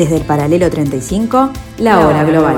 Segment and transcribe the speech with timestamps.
[0.00, 2.56] Desde el paralelo 35, la, hora global.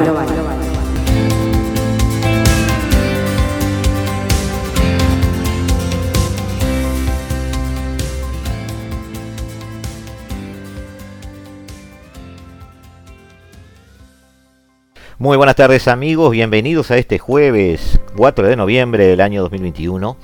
[15.18, 20.17] Muy buenas tardes amigos, bienvenidos a este jueves 4 de noviembre del año 2021.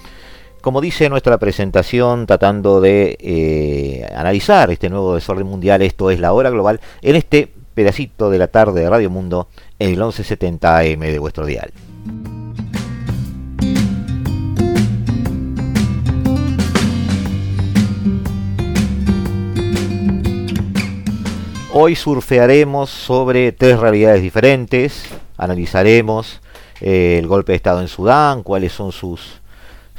[0.68, 6.34] Como dice nuestra presentación, tratando de eh, analizar este nuevo desorden mundial, esto es la
[6.34, 11.00] hora global, en este pedacito de la tarde de Radio Mundo, en el 1170 AM
[11.00, 11.72] de vuestro dial.
[21.72, 25.06] Hoy surfearemos sobre tres realidades diferentes,
[25.38, 26.42] analizaremos
[26.82, 29.40] eh, el golpe de Estado en Sudán, cuáles son sus,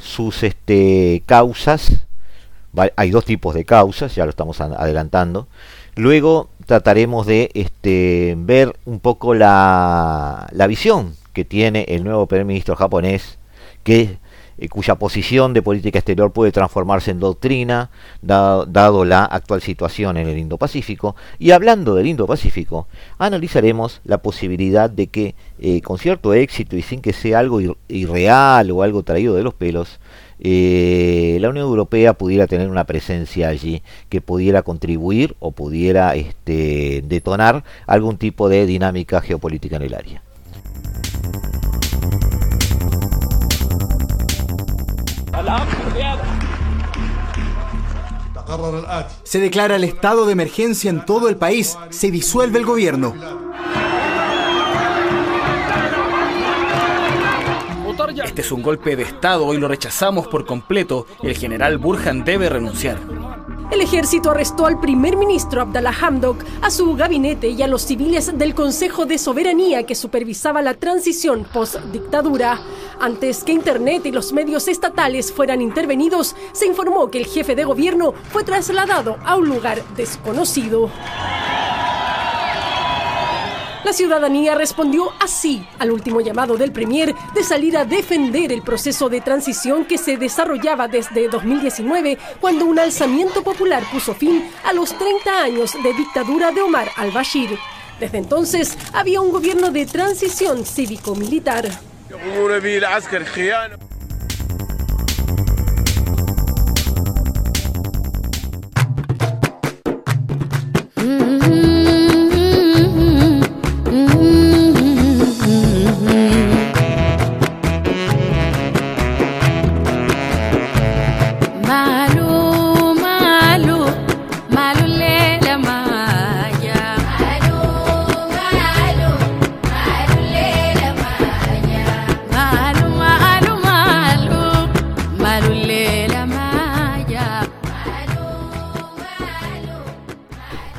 [0.00, 2.06] sus este, causas.
[2.96, 5.48] Hay dos tipos de causas, ya lo estamos adelantando.
[5.96, 12.46] Luego trataremos de este, ver un poco la, la visión que tiene el nuevo primer
[12.46, 13.38] ministro japonés,
[13.82, 14.18] que
[14.60, 20.28] eh, cuya posición de política exterior puede transformarse en doctrina, dado, la actual situación en
[20.28, 21.16] el Indo-Pacífico.
[21.38, 27.00] Y hablando del Indo-Pacífico, analizaremos la posibilidad de que, eh, con cierto éxito y sin
[27.00, 29.98] que sea algo irreal o algo traído de los pelos,
[30.42, 37.02] eh, la Unión Europea pudiera tener una presencia allí que pudiera contribuir o pudiera este,
[37.06, 40.22] detonar algún tipo de dinámica geopolítica en el área.
[49.24, 51.78] Se declara el estado de emergencia en todo el país.
[51.90, 53.39] Se disuelve el gobierno.
[58.30, 61.04] Este es un golpe de Estado y lo rechazamos por completo.
[61.20, 62.96] El general Burhan debe renunciar.
[63.72, 68.38] El ejército arrestó al primer ministro Abdallah Hamdok, a su gabinete y a los civiles
[68.38, 72.60] del Consejo de Soberanía que supervisaba la transición post-dictadura.
[73.00, 77.64] Antes que Internet y los medios estatales fueran intervenidos, se informó que el jefe de
[77.64, 80.88] gobierno fue trasladado a un lugar desconocido.
[83.84, 89.08] La ciudadanía respondió así al último llamado del Premier de salir a defender el proceso
[89.08, 94.96] de transición que se desarrollaba desde 2019, cuando un alzamiento popular puso fin a los
[94.96, 97.58] 30 años de dictadura de Omar al-Bashir.
[97.98, 101.70] Desde entonces había un gobierno de transición cívico-militar.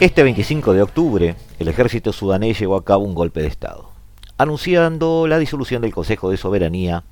[0.02, 3.92] Este 25 de octubre, el ejército sudanés llevó a cabo un golpe de Estado,
[4.36, 7.04] anunciando la disolución del Consejo de Soberanía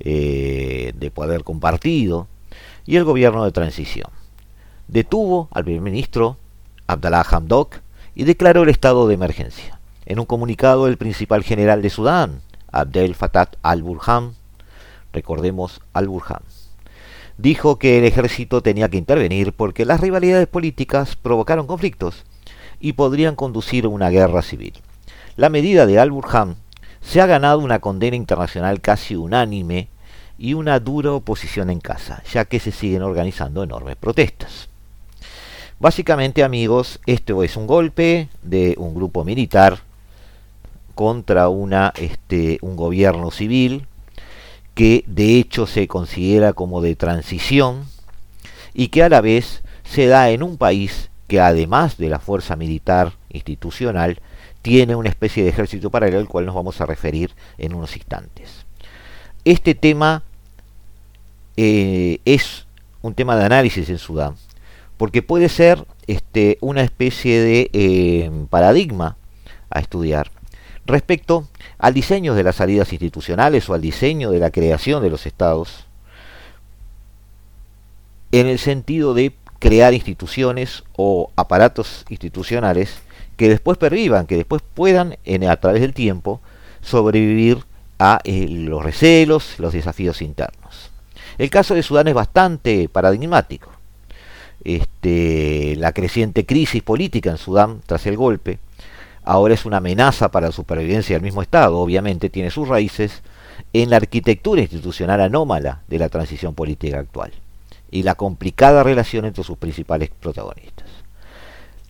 [0.00, 2.28] eh, de poder compartido
[2.84, 4.10] y el gobierno de transición.
[4.86, 6.36] Detuvo al primer ministro
[6.88, 7.76] Abdallah Hamdok
[8.14, 9.80] y declaró el estado de emergencia.
[10.04, 14.34] En un comunicado, el principal general de Sudán, Abdel Fattah al-Burhan,
[15.14, 16.42] recordemos al-Burhan,
[17.38, 22.24] dijo que el ejército tenía que intervenir porque las rivalidades políticas provocaron conflictos
[22.80, 24.74] y podrían conducir a una guerra civil.
[25.36, 26.56] La medida de Al-Burhan
[27.00, 29.88] se ha ganado una condena internacional casi unánime
[30.38, 34.68] y una dura oposición en casa, ya que se siguen organizando enormes protestas.
[35.78, 39.80] Básicamente, amigos, esto es un golpe de un grupo militar
[40.94, 43.86] contra una, este, un gobierno civil
[44.74, 47.84] que de hecho se considera como de transición
[48.74, 52.56] y que a la vez se da en un país que además de la fuerza
[52.56, 54.20] militar institucional
[54.62, 58.64] tiene una especie de ejército paralelo al cual nos vamos a referir en unos instantes.
[59.44, 60.22] Este tema
[61.56, 62.66] eh, es
[63.02, 64.36] un tema de análisis en Sudán,
[64.96, 69.16] porque puede ser este, una especie de eh, paradigma
[69.70, 70.30] a estudiar
[70.86, 71.48] respecto
[71.78, 75.86] al diseño de las salidas institucionales o al diseño de la creación de los estados,
[78.32, 82.98] en el sentido de crear instituciones o aparatos institucionales
[83.36, 85.16] que después pervivan, que después puedan,
[85.48, 86.40] a través del tiempo,
[86.82, 87.64] sobrevivir
[87.98, 90.90] a eh, los recelos, los desafíos internos.
[91.38, 93.70] El caso de Sudán es bastante paradigmático.
[94.64, 98.58] este, la creciente crisis política en Sudán tras el golpe,
[99.24, 103.22] ahora es una amenaza para la supervivencia del mismo Estado, obviamente tiene sus raíces
[103.72, 107.32] en la arquitectura institucional anómala de la transición política actual
[107.90, 110.88] y la complicada relación entre sus principales protagonistas.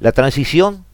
[0.00, 0.84] La transición,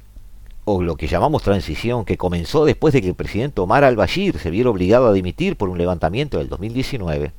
[0.64, 4.50] o lo que llamamos transición, que comenzó después de que el presidente Omar al-Bashir se
[4.50, 7.32] viera obligado a dimitir por un levantamiento del 2019,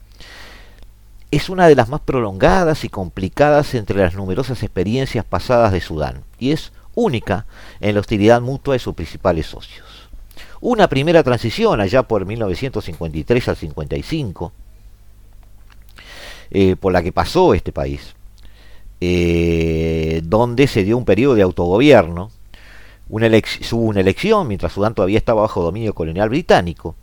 [1.32, 6.26] es una de las más prolongadas y complicadas entre las numerosas experiencias pasadas de Sudán,
[6.40, 7.46] y es única
[7.80, 10.10] en la hostilidad mutua de sus principales socios.
[10.60, 14.52] Una primera transición allá por 1953 al 55,
[16.52, 18.16] eh, por la que pasó este país,
[19.00, 22.30] eh, donde se dio un periodo de autogobierno,
[23.10, 26.96] una hubo una elección mientras Sudán todavía estaba bajo dominio colonial británico,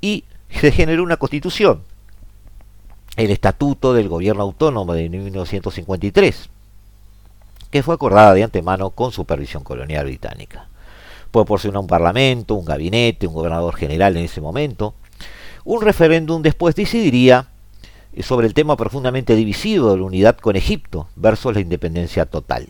[0.00, 1.82] y se generó una constitución,
[3.16, 6.48] el Estatuto del Gobierno Autónomo de 1953,
[7.70, 10.68] que fue acordada de antemano con supervisión colonial británica.
[11.30, 14.94] Proporcionó un parlamento, un gabinete, un gobernador general en ese momento.
[15.64, 17.48] Un referéndum después decidiría
[18.20, 22.68] sobre el tema profundamente divisivo de la unidad con Egipto versus la independencia total.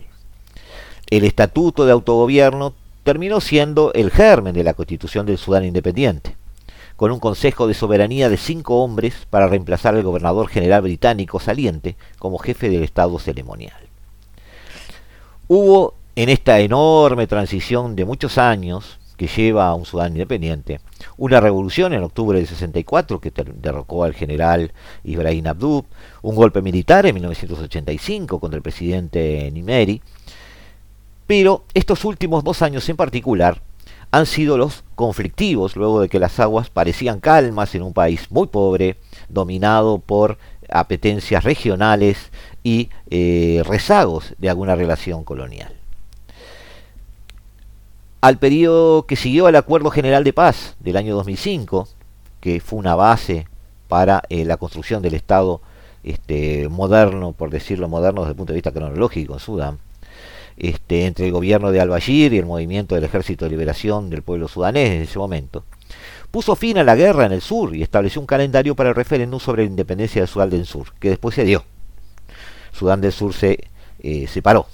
[1.08, 2.74] El Estatuto de Autogobierno
[3.04, 6.36] terminó siendo el germen de la constitución del Sudán independiente
[6.98, 11.96] con un consejo de soberanía de cinco hombres para reemplazar al gobernador general británico saliente
[12.18, 13.87] como jefe del Estado ceremonial.
[15.50, 20.78] Hubo en esta enorme transición de muchos años que lleva a un Sudán independiente,
[21.16, 24.72] una revolución en octubre del 64 que derrocó al general
[25.04, 25.86] Ibrahim Abdub,
[26.20, 30.02] un golpe militar en 1985 contra el presidente Nimeri,
[31.26, 33.62] pero estos últimos dos años en particular
[34.10, 38.48] han sido los conflictivos, luego de que las aguas parecían calmas en un país muy
[38.48, 38.98] pobre,
[39.30, 40.36] dominado por
[40.70, 42.30] apetencias regionales
[42.62, 45.72] y eh, rezagos de alguna relación colonial.
[48.20, 51.88] Al periodo que siguió al Acuerdo General de Paz del año 2005,
[52.40, 53.46] que fue una base
[53.86, 55.60] para eh, la construcción del Estado
[56.02, 59.78] este, moderno, por decirlo moderno desde el punto de vista cronológico en Sudán,
[60.56, 64.48] este, entre el gobierno de al-Bashir y el movimiento del Ejército de Liberación del Pueblo
[64.48, 65.64] Sudanés en ese momento,
[66.30, 69.40] puso fin a la guerra en el sur y estableció un calendario para el referéndum
[69.40, 71.64] sobre la independencia de Sudán del Sur, que después se dio.
[72.72, 73.68] Sudán del Sur se
[74.00, 74.66] eh, separó.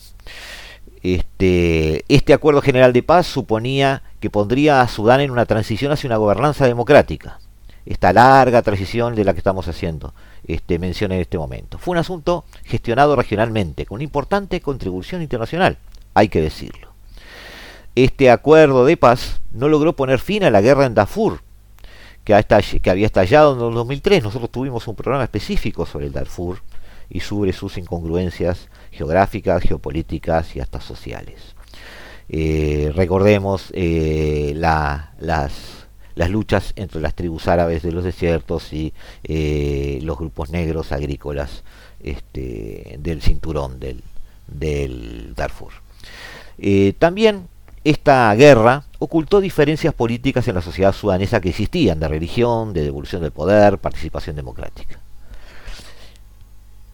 [1.02, 6.08] Este, este acuerdo general de paz suponía que pondría a Sudán en una transición hacia
[6.08, 7.38] una gobernanza democrática.
[7.84, 10.14] Esta larga transición de la que estamos haciendo
[10.46, 11.76] este, mención en este momento.
[11.78, 15.76] Fue un asunto gestionado regionalmente, con importante contribución internacional,
[16.14, 16.88] hay que decirlo.
[17.94, 21.42] Este acuerdo de paz no logró poner fin a la guerra en Darfur,
[22.24, 24.22] que, había estallado en el 2003.
[24.22, 26.58] Nosotros tuvimos un programa específico sobre el Darfur
[27.10, 31.54] y sobre sus incongruencias geográficas, geopolíticas y hasta sociales.
[32.28, 35.10] Eh, recordemos eh, las
[36.14, 38.94] las luchas entre las tribus árabes de los desiertos y
[39.24, 41.64] eh, los grupos negros agrícolas
[41.98, 44.00] este, del cinturón del,
[44.46, 45.72] del Darfur.
[47.00, 47.48] También
[47.82, 53.22] esta guerra ocultó diferencias políticas en la sociedad sudanesa que existían, de religión, de devolución
[53.22, 54.98] del poder, participación democrática.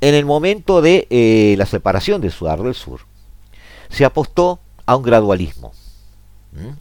[0.00, 3.00] En el momento de eh, la separación de Sudán del Sur,
[3.88, 5.72] se apostó a un gradualismo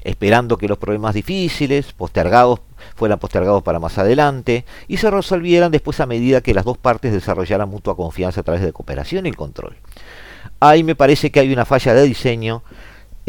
[0.03, 2.59] esperando que los problemas difíciles, postergados,
[2.95, 7.13] fueran postergados para más adelante y se resolvieran después a medida que las dos partes
[7.13, 9.75] desarrollaran mutua confianza a través de cooperación y control.
[10.59, 12.63] Ahí me parece que hay una falla de diseño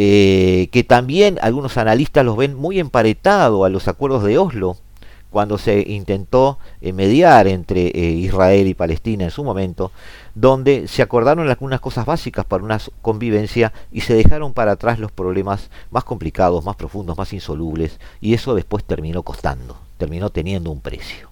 [0.02, 4.78] eh, que también algunos analistas los ven muy emparetado a los acuerdos de Oslo,
[5.28, 9.92] cuando se intentó eh, mediar entre eh, Israel y Palestina en su momento,
[10.34, 15.12] donde se acordaron algunas cosas básicas para una convivencia y se dejaron para atrás los
[15.12, 20.80] problemas más complicados, más profundos, más insolubles, y eso después terminó costando, terminó teniendo un
[20.80, 21.28] precio.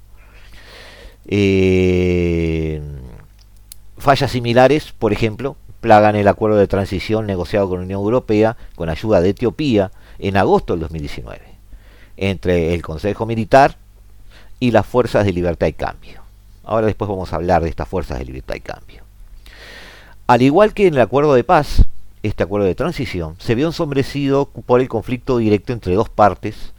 [3.96, 8.88] Fallas similares, por ejemplo, plagan el acuerdo de transición negociado con la Unión Europea con
[8.88, 11.40] ayuda de Etiopía en agosto del 2019,
[12.16, 13.76] entre el Consejo Militar
[14.60, 16.28] y las Fuerzas de Libertad y Cambio.
[16.68, 19.02] Ahora después vamos a hablar de estas fuerzas de libertad y cambio.
[20.26, 21.86] Al igual que en el acuerdo de paz,
[22.22, 26.74] este acuerdo de transición se vio ensombrecido por el conflicto directo entre dos partes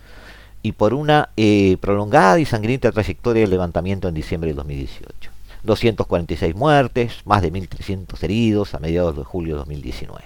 [0.61, 5.31] y por una eh, prolongada y sangrienta trayectoria del levantamiento en diciembre de 2018.
[5.63, 10.21] 246 muertes, más de 1.300 heridos a mediados de julio de 2019.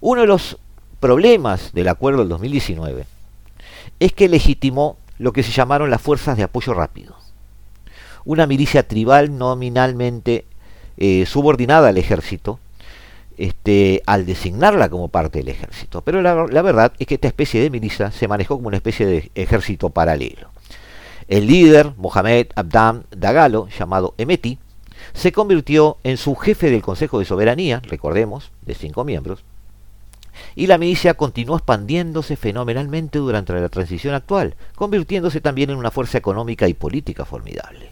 [0.00, 0.58] Uno de los
[1.00, 3.06] problemas del acuerdo del 2019
[4.00, 7.16] es que legitimó lo que se llamaron las fuerzas de apoyo rápido
[8.26, 10.44] una milicia tribal nominalmente
[10.98, 12.58] eh, subordinada al ejército
[13.38, 16.02] este, al designarla como parte del ejército.
[16.02, 19.06] Pero la, la, verdad es que esta especie de milicia se manejó como una especie
[19.06, 20.50] de ejército paralelo.
[21.28, 24.58] El líder, Mohamed Abdam Dagalo, llamado Emeti,
[25.12, 29.42] se convirtió en su jefe del Consejo de Soberanía, recordemos, de cinco miembros,
[30.54, 36.18] y la milicia continuó expandiéndose fenomenalmente durante la transición actual, convirtiéndose también en una fuerza
[36.18, 37.90] económica y política formidable.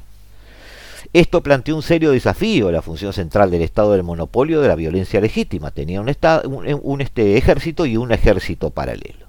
[1.12, 4.75] Esto planteó un serio desafío a la función central del Estado del monopolio de la
[4.75, 5.71] violencia legítima.
[5.71, 9.26] Tenía un, un, un este, ejército y un ejército paralelo.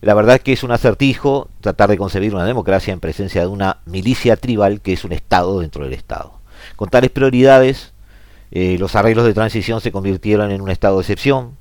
[0.00, 3.78] La verdad que es un acertijo tratar de concebir una democracia en presencia de una
[3.84, 6.34] milicia tribal que es un Estado dentro del Estado.
[6.76, 7.92] Con tales prioridades,
[8.50, 11.56] eh, los arreglos de transición se convirtieron en un estado de excepción,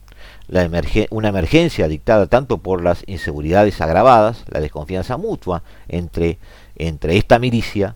[1.09, 6.37] una emergencia dictada tanto por las inseguridades agravadas, la desconfianza mutua entre,
[6.77, 7.95] entre esta milicia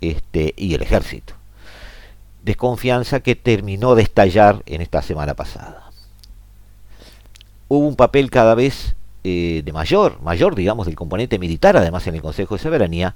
[0.00, 1.34] este, y el ejército.
[2.42, 5.90] Desconfianza que terminó de estallar en esta semana pasada.
[7.68, 12.14] Hubo un papel cada vez eh, de mayor, mayor, digamos, del componente militar, además en
[12.14, 13.14] el Consejo de Soberanía,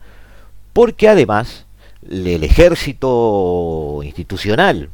[0.72, 1.66] porque además
[2.08, 4.88] el ejército institucional,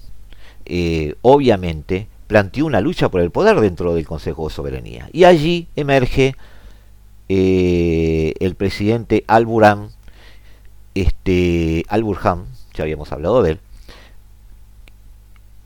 [0.65, 5.09] eh, obviamente, planteó una lucha por el poder dentro del Consejo de Soberanía.
[5.13, 6.35] Y allí emerge
[7.29, 9.91] eh, el presidente Al-Burhan,
[10.97, 13.61] este, Al-Burhan, ya habíamos hablado de él,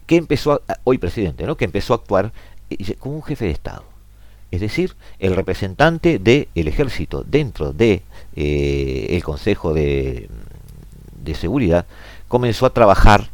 [0.06, 1.56] que empezó, a, hoy presidente, ¿no?
[1.56, 2.32] que empezó a actuar
[2.98, 3.84] como un jefe de Estado.
[4.50, 8.02] Es decir, el representante del ejército dentro de
[8.34, 10.28] eh, Consejo de,
[11.22, 11.86] de Seguridad
[12.28, 13.28] comenzó a trabajar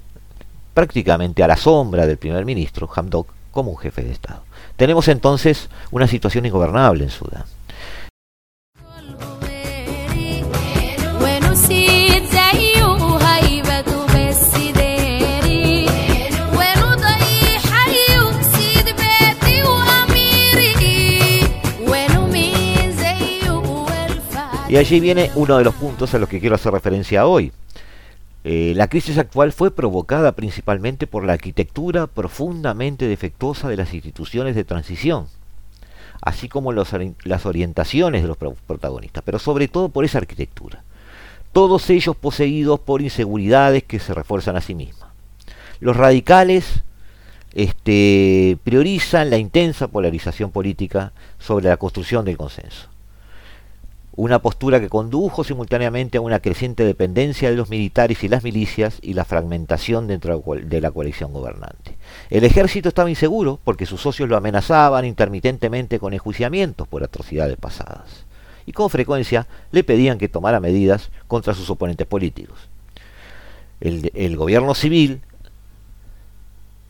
[0.74, 4.42] prácticamente a la sombra del primer ministro, Hamdok, como un jefe de Estado.
[4.76, 7.44] Tenemos entonces una situación ingobernable en Sudán.
[24.74, 27.52] Y allí viene uno de los puntos a los que quiero hacer referencia hoy.
[28.42, 34.56] Eh, la crisis actual fue provocada principalmente por la arquitectura profundamente defectuosa de las instituciones
[34.56, 35.28] de transición,
[36.20, 40.82] así como las orientaciones de los protagonistas, pero sobre todo por esa arquitectura.
[41.52, 45.10] Todos ellos poseídos por inseguridades que se refuerzan a sí mismas.
[45.78, 46.82] Los radicales
[47.52, 52.92] este, priorizan la intensa polarización política sobre la construcción del consenso
[54.16, 58.98] una postura que condujo simultáneamente a una creciente dependencia de los militares y las milicias
[59.02, 61.96] y la fragmentación dentro de la coalición gobernante.
[62.30, 68.24] El ejército estaba inseguro porque sus socios lo amenazaban intermitentemente con enjuiciamientos por atrocidades pasadas
[68.66, 72.68] y con frecuencia le pedían que tomara medidas contra sus oponentes políticos.
[73.80, 75.22] El, el gobierno civil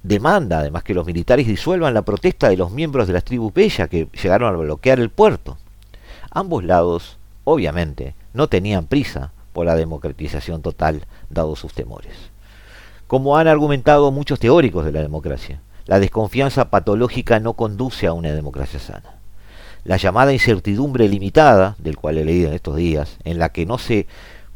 [0.02, 3.88] demanda además que los militares disuelvan la protesta de los miembros de las tribus Bella
[3.88, 5.56] que llegaron a bloquear el puerto
[6.36, 12.16] Ambos lados, obviamente, no tenían prisa por la democratización total, dados sus temores.
[13.06, 18.32] Como han argumentado muchos teóricos de la democracia, la desconfianza patológica no conduce a una
[18.32, 19.14] democracia sana.
[19.84, 23.78] La llamada incertidumbre limitada, del cual he leído en estos días, en la que no
[23.78, 24.08] se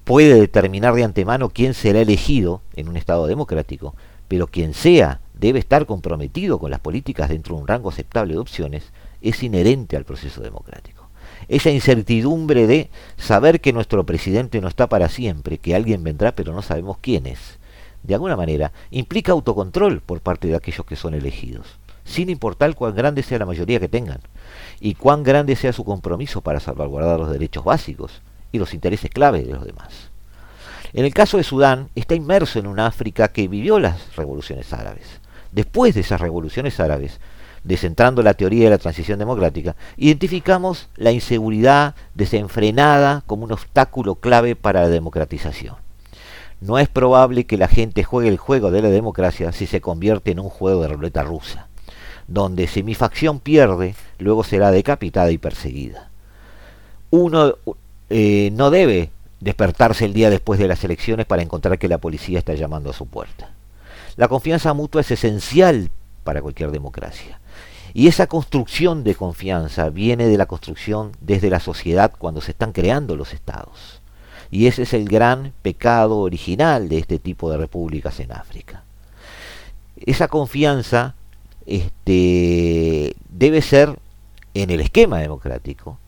[0.03, 3.95] puede determinar de antemano quién será elegido en un Estado democrático,
[4.27, 8.41] pero quien sea debe estar comprometido con las políticas dentro de un rango aceptable de
[8.41, 8.91] opciones,
[9.23, 10.98] es inherente al proceso democrático
[11.47, 16.53] esa incertidumbre de saber que nuestro presidente no está para siempre, que alguien vendrá pero
[16.53, 17.59] no sabemos quién es,
[18.03, 22.95] de alguna manera implica autocontrol por parte de aquellos que son elegidos, sin importar cuán
[22.95, 24.21] grande sea la mayoría que tengan
[24.81, 29.43] y cuán grande sea su compromiso para salvaguardar los derechos básicos y los intereses clave
[29.43, 30.11] de los demás.
[30.95, 35.21] En el caso de Sudán, está inmerso en una África que vivió las revoluciones árabes.
[35.53, 37.21] Después de esas revoluciones árabes,
[37.69, 44.57] descentrando la teoría de la transición democrática, identificamos la inseguridad desenfrenada como un obstáculo clave
[44.57, 45.77] para la democratización.
[46.63, 50.31] No es probable que la gente juegue el juego de la democracia si se convierte
[50.31, 51.69] en un juego de ruleta rusa,
[52.27, 56.09] donde si mi facción pierde, luego será decapitada y perseguida.
[57.11, 57.57] Uno
[58.09, 59.11] eh, no debe
[59.41, 62.95] despertarse el día después de las elecciones para encontrar que la policía está llamando a
[62.95, 63.51] su puerta.
[64.17, 65.91] La confianza mutua es esencial
[66.25, 67.38] para cualquier democracia.
[67.99, 72.71] Y esa construcción de confianza viene de la construcción desde la sociedad cuando se están
[72.71, 74.03] creando los estados.
[74.53, 78.85] Y ese es el gran pecado original de este tipo de repúblicas en África.
[79.97, 81.17] Esa confianza
[81.67, 83.99] este, debe ser
[84.55, 85.99] en el esquema democrático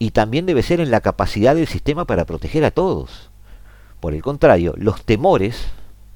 [0.00, 3.30] y también debe ser en la capacidad del sistema para proteger a todos.
[4.00, 5.68] Por el contrario, los temores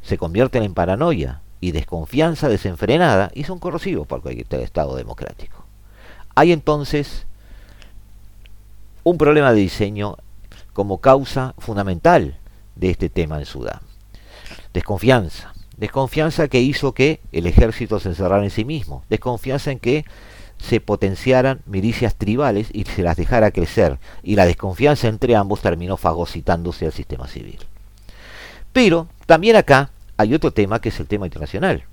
[0.02, 5.64] se convierten en paranoia y desconfianza desenfrenada y son corrosivos para cualquier Estado democrático.
[6.34, 7.24] Hay entonces
[9.04, 10.16] un problema de diseño
[10.72, 12.36] como causa fundamental
[12.74, 13.80] de este tema en Sudán.
[14.74, 15.54] Desconfianza.
[15.76, 19.04] Desconfianza que hizo que el ejército se encerrara en sí mismo.
[19.08, 20.04] Desconfianza en que
[20.58, 24.00] se potenciaran milicias tribales y se las dejara crecer.
[24.24, 27.60] Y la desconfianza entre ambos terminó fagocitándose al sistema civil.
[28.72, 31.84] Pero también acá hay otro tema que es el tema internacional.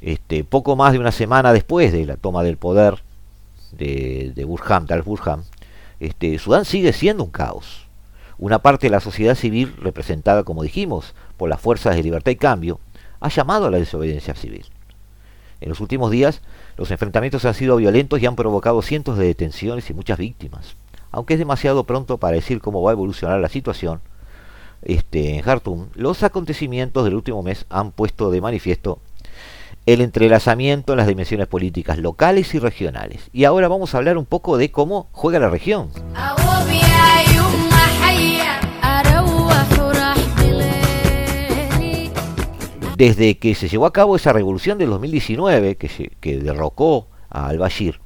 [0.00, 3.02] Este, poco más de una semana después de la toma del poder
[3.72, 5.44] de, de Burham, Tal Burham,
[6.00, 7.86] este, Sudán sigue siendo un caos.
[8.38, 12.36] Una parte de la sociedad civil, representada, como dijimos, por las fuerzas de libertad y
[12.36, 12.80] cambio,
[13.20, 14.64] ha llamado a la desobediencia civil.
[15.60, 16.40] En los últimos días,
[16.78, 20.74] los enfrentamientos han sido violentos y han provocado cientos de detenciones y muchas víctimas.
[21.10, 24.00] Aunque es demasiado pronto para decir cómo va a evolucionar la situación,
[24.82, 29.00] este, en Jartum, los acontecimientos del último mes han puesto de manifiesto
[29.86, 33.28] el entrelazamiento en las dimensiones políticas locales y regionales.
[33.32, 35.90] Y ahora vamos a hablar un poco de cómo juega la región.
[42.96, 47.98] Desde que se llevó a cabo esa revolución del 2019 que, que derrocó a al-Bashir,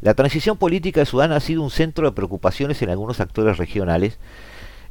[0.00, 4.18] la transición política de Sudán ha sido un centro de preocupaciones en algunos actores regionales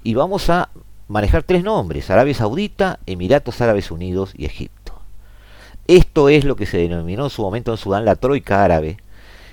[0.01, 0.69] y vamos a
[1.09, 4.93] manejar tres nombres, Arabia Saudita, Emiratos Árabes Unidos y Egipto.
[5.87, 8.97] Esto es lo que se denominó en su momento en Sudán la Troika Árabe,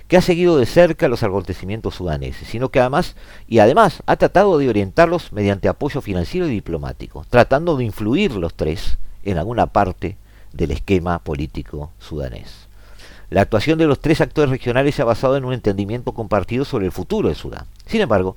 [0.06, 3.16] que ha seguido de cerca los acontecimientos sudaneses, sino que además,
[3.48, 8.54] y además, ha tratado de orientarlos mediante apoyo financiero y diplomático, tratando de influir los
[8.54, 10.18] tres en alguna parte
[10.52, 12.68] del esquema político sudanés.
[13.30, 16.86] La actuación de los tres actores regionales se ha basado en un entendimiento compartido sobre
[16.86, 17.66] el futuro de Sudán.
[17.86, 18.36] Sin embargo,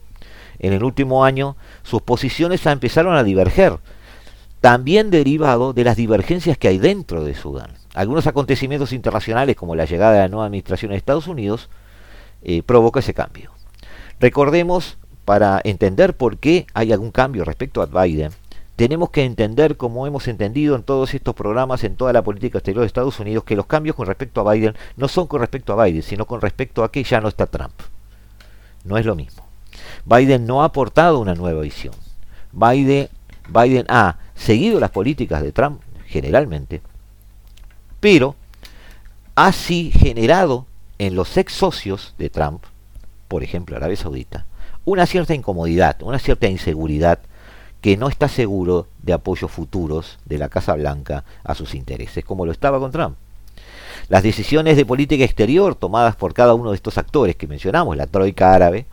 [0.60, 3.80] en el último año sus posiciones empezaron a diverger,
[4.62, 7.72] también derivado de las divergencias que hay dentro de Sudán.
[7.93, 11.69] Algunos acontecimientos internacionales, como la llegada de la nueva administración de Estados Unidos,
[12.43, 13.52] eh, provoca ese cambio.
[14.19, 18.32] Recordemos, para entender por qué hay algún cambio respecto a Biden,
[18.76, 22.82] tenemos que entender, como hemos entendido en todos estos programas, en toda la política exterior
[22.82, 25.84] de Estados Unidos, que los cambios con respecto a Biden no son con respecto a
[25.84, 27.74] Biden, sino con respecto a que ya no está Trump.
[28.86, 29.49] No es lo mismo.
[30.06, 31.94] Biden no ha aportado una nueva visión.
[32.52, 33.10] Biden,
[33.48, 36.82] Biden ha seguido las políticas de Trump, generalmente,
[38.00, 38.36] pero
[39.36, 40.66] ha así generado
[40.98, 42.64] en los ex socios de Trump,
[43.28, 44.46] por ejemplo Arabia Saudita,
[44.86, 47.20] una cierta incomodidad, una cierta inseguridad
[47.82, 52.46] que no está seguro de apoyos futuros de la Casa Blanca a sus intereses, como
[52.46, 53.16] lo estaba con Trump.
[54.10, 58.08] Las decisiones de política exterior tomadas por cada uno de estos actores que mencionamos, la
[58.08, 58.86] Troika árabe,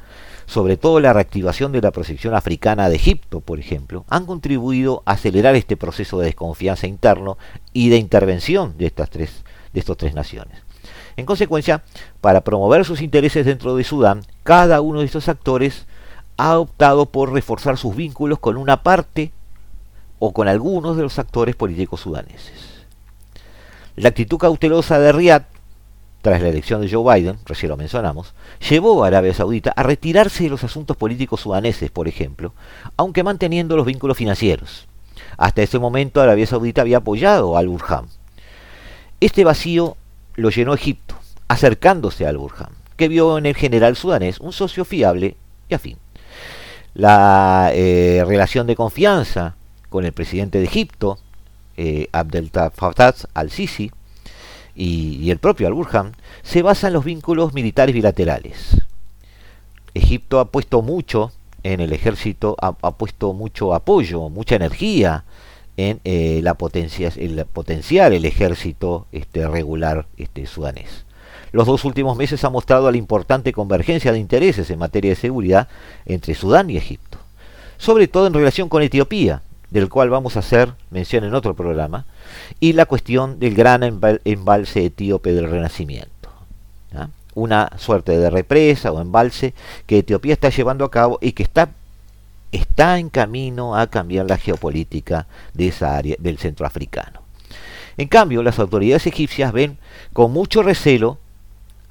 [0.47, 5.13] sobre todo la reactivación de la protección africana de Egipto, por ejemplo, han contribuido a
[5.13, 7.37] acelerar este proceso de desconfianza interno
[7.73, 10.63] y de intervención de estas tres, de estas tres naciones.
[11.17, 11.83] En consecuencia,
[12.21, 15.87] para promover sus intereses dentro de Sudán, cada uno de estos actores
[16.37, 19.33] ha optado por reforzar sus vínculos con una parte
[20.19, 22.87] o con algunos de los actores políticos sudaneses.
[23.97, 25.56] La actitud cautelosa de Riyadh
[26.27, 28.35] tras la elección de Joe Biden, recién lo mencionamos,
[28.69, 32.53] llevó a Arabia Saudita a retirarse de los asuntos políticos sudaneses, por ejemplo,
[32.97, 34.89] aunque manteniendo los vínculos financieros.
[35.37, 38.09] Hasta ese momento Arabia Saudita había apoyado al Burham.
[39.21, 39.97] Este vacío
[40.35, 41.15] lo llenó Egipto,
[41.47, 45.37] acercándose al Burham, que vio en el general sudanés un socio fiable
[45.69, 45.97] y afín.
[46.93, 49.55] La eh, relación de confianza
[49.91, 51.21] con el presidente de Egipto,
[51.77, 53.93] eh, Abdel Fattah al-Sisi,
[54.77, 56.13] y, el propio Al-Burhan,
[56.43, 58.77] se basa en los vínculos militares bilaterales.
[59.95, 65.25] Egipto ha puesto mucho en el ejército, ha, puesto mucho apoyo, mucha energía
[65.77, 71.07] en eh, la potencia, el potenciar el ejército este, regular este, sudanés.
[71.53, 75.69] Los dos últimos meses han mostrado la importante convergencia de intereses en materia de seguridad
[76.05, 77.19] entre Sudán y Egipto,
[77.79, 82.07] sobre todo en relación con Etiopía, del cual vamos a hacer mención en otro programa,
[82.61, 86.11] y la cuestión del gran embalse etíope del Renacimiento.
[87.35, 89.53] Una suerte de represa o embalse
[89.87, 91.69] que Etiopía está llevando a cabo y que está,
[92.51, 97.21] está en camino a cambiar la geopolítica de esa área del centro africano.
[97.99, 99.77] En cambio, las autoridades egipcias ven
[100.15, 101.19] con mucho recelo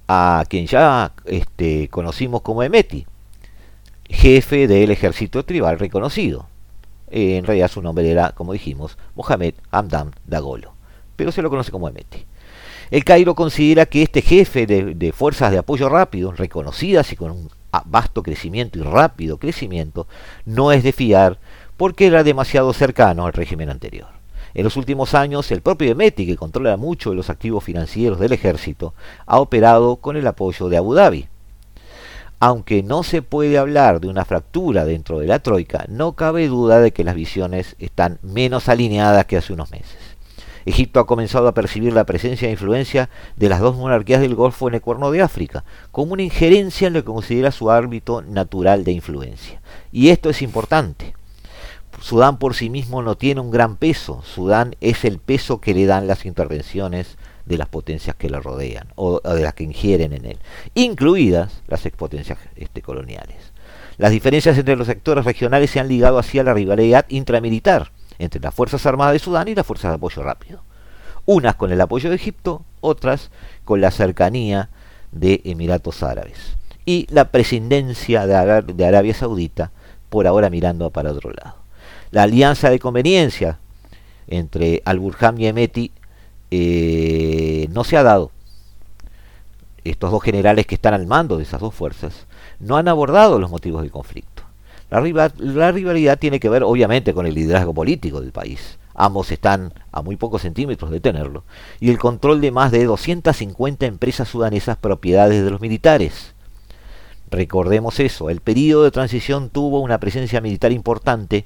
[0.07, 3.05] a quien ya este, conocimos como Emeti,
[4.09, 6.47] jefe del ejército tribal reconocido,
[7.09, 10.73] en realidad su nombre era, como dijimos, Mohamed Hamdan Dagolo,
[11.15, 12.25] pero se lo conoce como Emeti.
[12.91, 17.49] El Cairo considera que este jefe de, fuerzas de apoyo rápido, reconocidas y con un
[17.85, 20.07] vasto crecimiento y rápido crecimiento,
[20.45, 21.39] no es de fiar
[21.77, 24.07] porque era demasiado cercano al régimen anterior.
[24.53, 28.31] En los últimos años, el propio Emeti, que controla mucho de los activos financieros del
[28.31, 28.93] ejército,
[29.25, 31.27] ha operado con el apoyo de Abu Dhabi.
[32.39, 36.79] Aunque no se puede hablar de una fractura dentro de la Troika, no cabe duda
[36.79, 39.97] de que las visiones están menos alineadas que hace unos meses.
[40.65, 44.67] Egipto ha comenzado a percibir la presencia e influencia de las dos monarquías del Golfo
[44.67, 48.83] en el Cuerno de África, como una injerencia en lo que considera su árbitro natural
[48.83, 49.61] de influencia.
[49.91, 51.13] Y esto es importante.
[52.01, 55.85] Sudán por sí mismo no tiene un gran peso, Sudán es el peso que le
[55.85, 60.25] dan las intervenciones de las potencias que le rodean o, de las que ingieren en
[60.25, 60.37] él,
[60.73, 63.37] incluidas las expotencias este, coloniales.
[63.97, 68.53] Las diferencias entre los sectores regionales se han ligado hacia la rivalidad intramilitar entre las
[68.53, 70.63] Fuerzas Armadas de Sudán y las Fuerzas de Apoyo Rápido.
[71.25, 73.31] Unas con el apoyo de Egipto, otras
[73.63, 74.69] con la cercanía
[75.11, 76.55] de Emiratos Árabes.
[76.85, 79.71] Y la presidencia de, Arabia Saudita,
[80.09, 81.55] por ahora mirando para otro lado.
[82.11, 83.59] La alianza de conveniencia
[84.27, 85.91] entre Al-Burham y Emeti
[86.55, 88.31] eh, no se ha dado.
[89.83, 92.25] Estos dos generales que están al mando de esas dos fuerzas
[92.59, 94.43] no han abordado los motivos del conflicto.
[94.89, 98.77] La, rivalidad tiene que ver obviamente con el liderazgo político del país.
[98.93, 101.43] Ambos están a muy pocos centímetros de tenerlo.
[101.79, 106.33] Y el control de más de 250 empresas sudanesas propiedades de los militares.
[107.29, 111.45] Recordemos eso, el periodo de transición tuvo una presencia militar importante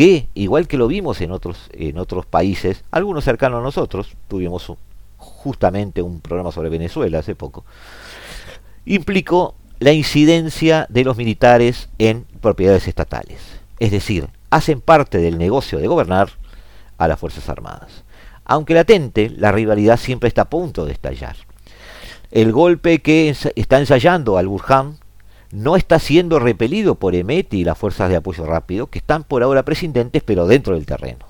[0.00, 4.72] que, igual que lo vimos en otros, en otros países, algunos cercanos a nosotros, tuvimos
[5.18, 7.66] justamente un programa sobre Venezuela hace poco,
[8.86, 13.42] implicó la incidencia de los militares en propiedades estatales.
[13.78, 16.30] Es decir, hacen parte del negocio de gobernar
[16.96, 18.02] a las Fuerzas Armadas.
[18.46, 21.36] Aunque latente, la rivalidad siempre está a punto de estallar.
[22.30, 24.96] El golpe que está ensayando al Burhan
[25.50, 29.42] no está siendo repelido por Emeti y las fuerzas de apoyo rápido, que están por
[29.42, 31.26] ahora prescindentes pero dentro del terreno.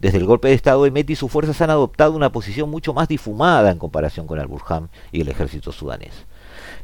[0.00, 3.08] Desde el golpe de Estado, Emeti y sus fuerzas han adoptado una posición mucho más
[3.08, 6.12] difumada en comparación con al-Burhan y el ejército sudanés.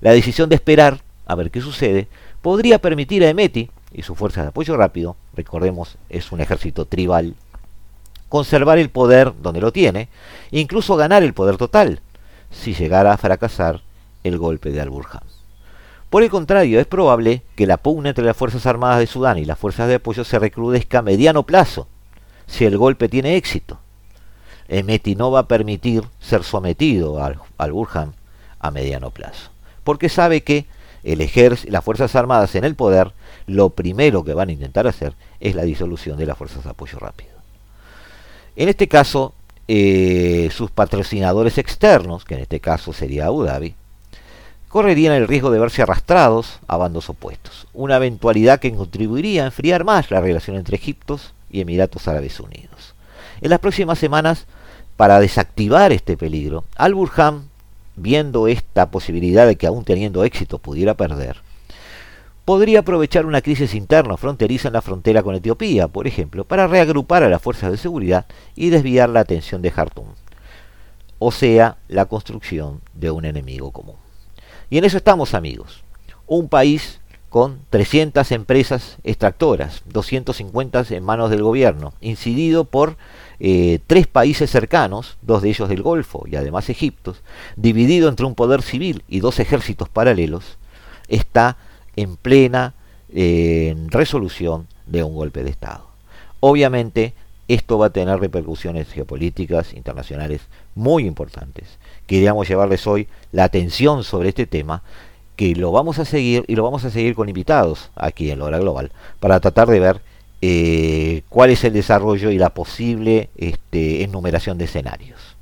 [0.00, 2.08] La decisión de esperar a ver qué sucede,
[2.42, 7.34] podría permitir a Emeti y sus fuerzas de apoyo rápido, recordemos, es un ejército tribal,
[8.28, 10.08] conservar el poder donde lo tiene,
[10.50, 12.00] e incluso ganar el poder total,
[12.50, 13.82] si llegara a fracasar
[14.24, 15.37] el golpe de Al-Burhan.
[16.10, 19.44] Por el contrario, es probable que la pugna entre las Fuerzas Armadas de Sudán y
[19.44, 21.86] las fuerzas de apoyo se recrudezca a mediano plazo,
[22.46, 23.78] si el golpe tiene éxito.
[24.68, 28.14] Emeti no va a permitir ser sometido al, al Burhan
[28.58, 29.50] a mediano plazo,
[29.84, 30.66] porque sabe que
[31.04, 33.12] el ejército, las Fuerzas Armadas en el poder,
[33.46, 36.98] lo primero que van a intentar hacer es la disolución de las Fuerzas de Apoyo
[36.98, 37.32] Rápido.
[38.56, 39.34] En este caso,
[39.68, 43.74] eh, sus patrocinadores externos, que en este caso sería Abu Dhabi,
[44.68, 49.84] correrían el riesgo de verse arrastrados a bandos opuestos, una eventualidad que contribuiría a enfriar
[49.84, 51.18] más la relación entre Egipto
[51.50, 52.94] y Emiratos Árabes Unidos.
[53.40, 54.46] En las próximas semanas,
[54.96, 57.48] para desactivar este peligro, Al-Burhan
[57.96, 61.36] viendo esta posibilidad de que aún teniendo éxito pudiera perder,
[62.44, 67.22] podría aprovechar una crisis interna fronteriza en la frontera con Etiopía, por ejemplo, para reagrupar
[67.22, 70.06] a las fuerzas de seguridad y desviar la atención de Jartum,
[71.18, 74.07] o sea, la construcción de un enemigo común.
[74.70, 75.82] Y en eso estamos amigos.
[76.26, 82.96] Un país con 300 empresas extractoras, 250 en manos del gobierno, incidido por
[83.38, 87.14] eh, tres países cercanos, dos de ellos del Golfo y además Egipto,
[87.56, 90.58] dividido entre un poder civil y dos ejércitos paralelos,
[91.08, 91.58] está
[91.96, 92.74] en plena
[93.12, 95.86] eh, resolución de un golpe de Estado.
[96.40, 97.14] Obviamente,
[97.48, 100.42] esto va a tener repercusiones geopolíticas internacionales
[100.74, 101.78] muy importantes.
[102.08, 104.82] Queríamos llevarles hoy la atención sobre este tema,
[105.36, 108.58] que lo vamos a seguir y lo vamos a seguir con invitados aquí en Hora
[108.58, 110.00] Global, para tratar de ver
[110.40, 115.36] eh, cuál es el desarrollo y la posible este, enumeración de escenarios.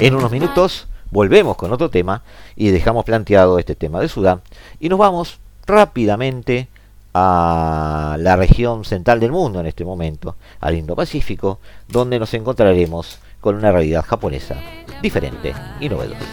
[0.00, 2.24] En unos minutos volvemos con otro tema
[2.56, 4.42] y dejamos planteado este tema de Sudán
[4.80, 6.68] y nos vamos rápidamente
[7.14, 13.56] a la región central del mundo en este momento, al Indo-Pacífico, donde nos encontraremos con
[13.56, 14.56] una realidad japonesa
[15.00, 16.26] diferente y novedosa.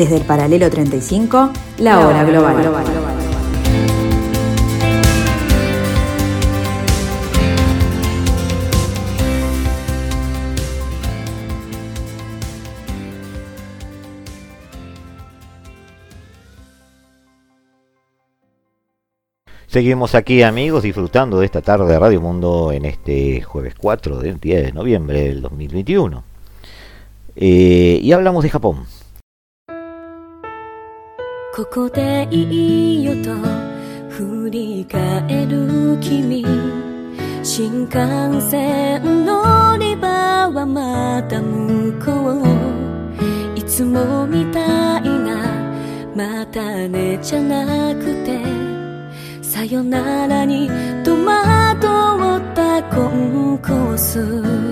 [0.00, 2.56] Desde el paralelo 35, la hora global.
[19.66, 24.40] Seguimos aquí amigos disfrutando de esta tarde de Radio Mundo en este jueves 4 del
[24.40, 26.24] 10 de noviembre del 2021.
[27.36, 28.86] Eh, y hablamos de Japón.
[31.52, 33.34] ここでいいよと
[34.08, 36.44] 振り返る君。
[37.42, 43.58] 新幹線乗り場はまた向こう。
[43.58, 45.74] いつもみたいな
[46.14, 48.40] またねじゃなくて。
[49.42, 50.70] さよならに
[51.04, 54.70] 戸惑ったコンコース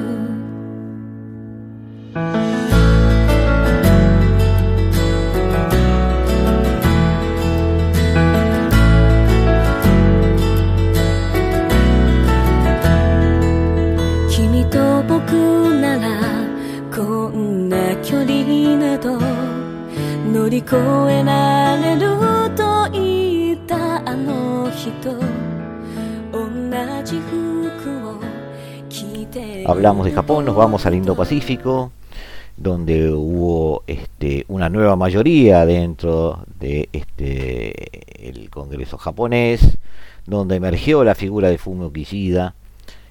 [20.58, 22.02] 乗り越えられる
[22.56, 25.14] と言ったあの人
[26.32, 28.20] 同じ服を
[28.90, 31.92] 着て Hablamos de Japón, nos vamos al Indo-Pacífico,
[32.58, 39.78] donde hubo este, una nueva mayoría dentro de este, el Congreso japonés,
[40.26, 42.56] donde emergió la figura de Fumio Kishida,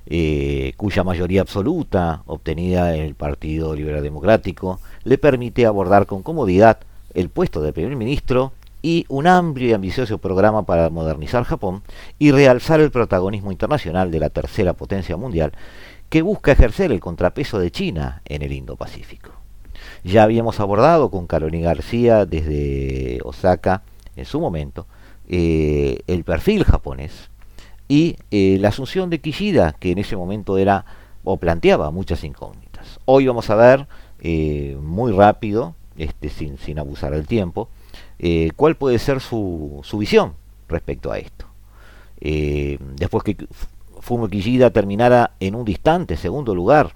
[0.07, 6.81] eh, cuya mayoría absoluta, obtenida en el Partido Liberal Democrático, le permite abordar con comodidad
[7.14, 11.82] el puesto de primer ministro y un amplio y ambicioso programa para modernizar Japón
[12.20, 15.52] y realzar el protagonismo internacional de la tercera potencia mundial
[16.10, 19.32] que busca ejercer el contrapeso de China en el Indo-Pacífico.
[20.04, 23.84] Ya habíamos abordado con Carolina García desde Osaka
[24.16, 24.88] en su momento
[25.28, 27.30] eh, el perfil japonés
[27.90, 30.86] y eh, la asunción de Kishida, que en ese momento era
[31.24, 33.00] o planteaba muchas incógnitas.
[33.06, 33.88] Hoy vamos a ver
[34.22, 37.70] eh, muy rápido, este, sin, abusar del tiempo,
[38.20, 40.34] eh, cuál puede ser su, visión
[40.68, 41.46] respecto a esto.
[42.20, 43.38] Eh, después que
[44.00, 46.94] Fumio Kishida terminara en un distante segundo lugar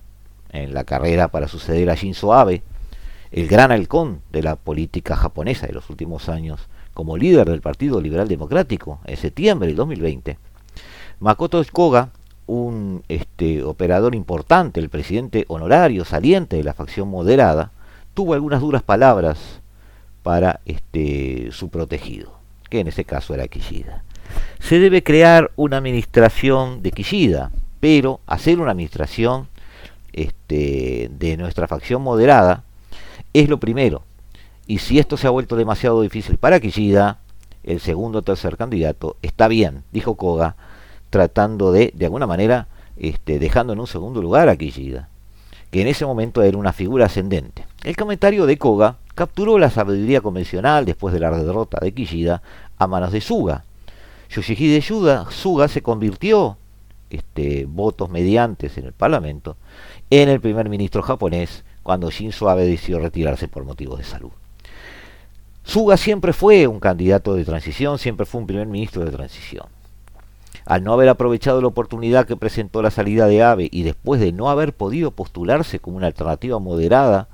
[0.52, 2.64] en la carrera para suceder a Shinzo Abe,
[3.32, 8.02] el gran halcón de la política japonesa de los últimos años, como líder del Partido
[8.02, 10.38] Liberal Democrático en septiembre del 2020,
[11.20, 12.10] Makoto Koga,
[12.48, 17.72] un este, operador importante, el presidente honorario saliente de la facción moderada,
[18.14, 19.62] tuvo algunas duras palabras
[20.24, 22.34] para este, su protegido,
[22.70, 24.04] que en ese caso era Kishida.
[24.60, 29.48] Se debe crear una administración de Kishida, pero hacer una administración
[30.14, 32.64] este, de nuestra facción moderada
[33.34, 34.04] es lo primero.
[34.68, 37.20] Y si esto se ha vuelto demasiado difícil para Kishida,
[37.64, 40.56] el segundo o tercer candidato está bien, dijo Koga,
[41.10, 45.10] tratando de, de alguna manera, este, dejando en un segundo lugar a Kishida,
[45.72, 47.66] que en ese momento era una figura ascendente.
[47.84, 52.42] El comentario de Koga capturó la sabiduría convencional después de la derrota de Kishida
[52.78, 53.64] a manos de Suga.
[54.30, 56.58] Yoshihide Suga, Suga se convirtió,
[57.10, 59.58] este, votos mediantes en el Parlamento,
[60.10, 64.32] en el primer ministro japonés cuando Shinzo Abe decidió retirarse por motivos de salud.
[65.64, 69.68] Suga siempre fue un candidato de transición, siempre fue un primer ministro de transición.
[70.66, 74.32] Al no haber aprovechado la oportunidad que presentó la salida de Abe y después de
[74.32, 77.28] no haber podido postularse como una alternativa moderada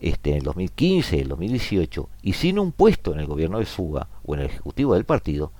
[0.00, 4.08] este, en el 2015, el 2018, y sin un puesto en el gobierno de Suga
[4.24, 5.52] o en el ejecutivo del partido,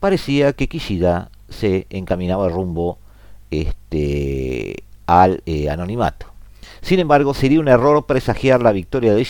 [0.00, 2.98] parecía que Kishida se encaminaba rumbo
[3.50, 6.26] este, al eh, anonimato.
[6.80, 9.26] Sin embargo, sería un error presagiar la victoria de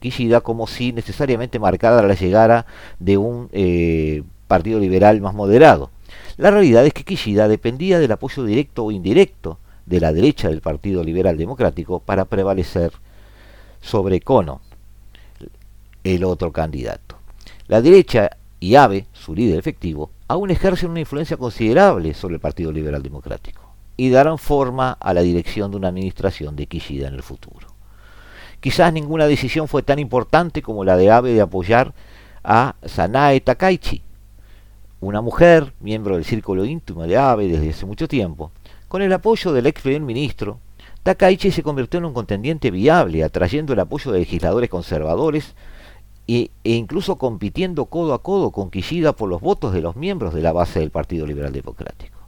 [0.00, 2.66] Kishida como si necesariamente marcara la llegada
[2.98, 5.90] de un eh, partido liberal más moderado.
[6.38, 10.60] La realidad es que Kishida dependía del apoyo directo o indirecto de la derecha del
[10.60, 12.92] Partido Liberal Democrático para prevalecer
[13.80, 14.60] sobre Kono,
[16.04, 17.16] el otro candidato.
[17.66, 22.70] La derecha y Abe, su líder efectivo, aún ejercen una influencia considerable sobre el Partido
[22.70, 27.24] Liberal Democrático y darán forma a la dirección de una administración de Kishida en el
[27.24, 27.66] futuro.
[28.60, 31.94] Quizás ninguna decisión fue tan importante como la de Abe de apoyar
[32.44, 34.02] a Sanae Takaichi,
[35.00, 38.50] una mujer, miembro del círculo íntimo de Abe desde hace mucho tiempo.
[38.88, 40.58] Con el apoyo del ex primer ministro,
[41.02, 45.54] Takaichi se convirtió en un contendiente viable, atrayendo el apoyo de legisladores conservadores
[46.26, 50.42] e, incluso compitiendo codo a codo con Kishida por los votos de los miembros de
[50.42, 52.18] la base del Partido Liberal Democrático.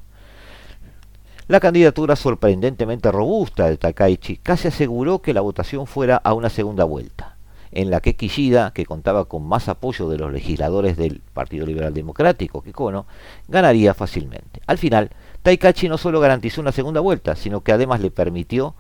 [1.49, 6.85] La candidatura sorprendentemente robusta de Takaichi casi aseguró que la votación fuera a una segunda
[6.85, 7.30] vuelta.
[7.73, 11.95] En la que Kishida, que contaba con más apoyo de los legisladores del Partido Liberal
[11.95, 13.07] Democrático que Kono,
[13.49, 14.61] ganaría fácilmente.
[14.67, 15.11] Al final,
[15.43, 18.75] Taikachi no solo garantizó una segunda vuelta, sino que además le permitió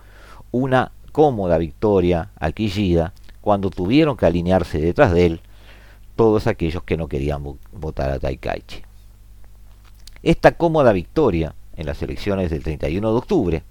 [0.50, 5.40] una cómoda victoria a Kishida cuando tuvieron que alinearse detrás de él
[6.16, 8.82] todos aquellos que no querían votar a Taikaichi.
[10.22, 13.62] Esta cómoda victoria en las elecciones del 31 de octubre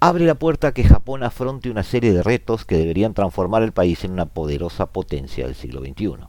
[0.00, 3.72] abre la puerta a que Japón afronte una serie de retos que deberían transformar el
[3.72, 6.28] país en una poderosa potencia del siglo XXI,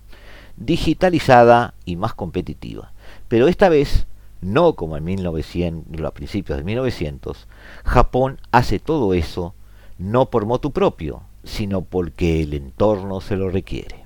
[0.57, 2.91] digitalizada y más competitiva.
[3.27, 4.07] Pero esta vez,
[4.41, 7.47] no como en 1900, a principios de 1900,
[7.83, 9.53] Japón hace todo eso
[9.99, 14.05] no por motu propio, sino porque el entorno se lo requiere.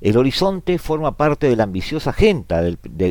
[0.00, 2.62] El horizonte forma parte de la ambiciosa agenda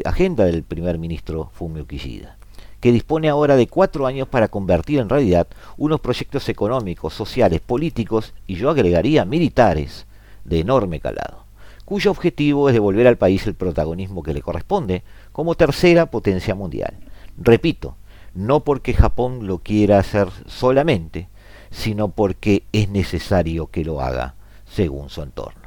[0.06, 2.39] agenda del primer ministro Fumio Kishida
[2.80, 8.34] que dispone ahora de cuatro años para convertir en realidad unos proyectos económicos, sociales, políticos
[8.48, 10.06] y yo agregaría militares
[10.46, 11.46] de enorme calado,
[11.86, 16.96] cuyo objetivo es devolver al país el protagonismo que le corresponde como tercera potencia mundial.
[17.38, 17.96] Repito,
[18.34, 21.30] no porque Japón lo quiera hacer solamente,
[21.72, 25.59] sino porque es necesario que lo haga según su entorno.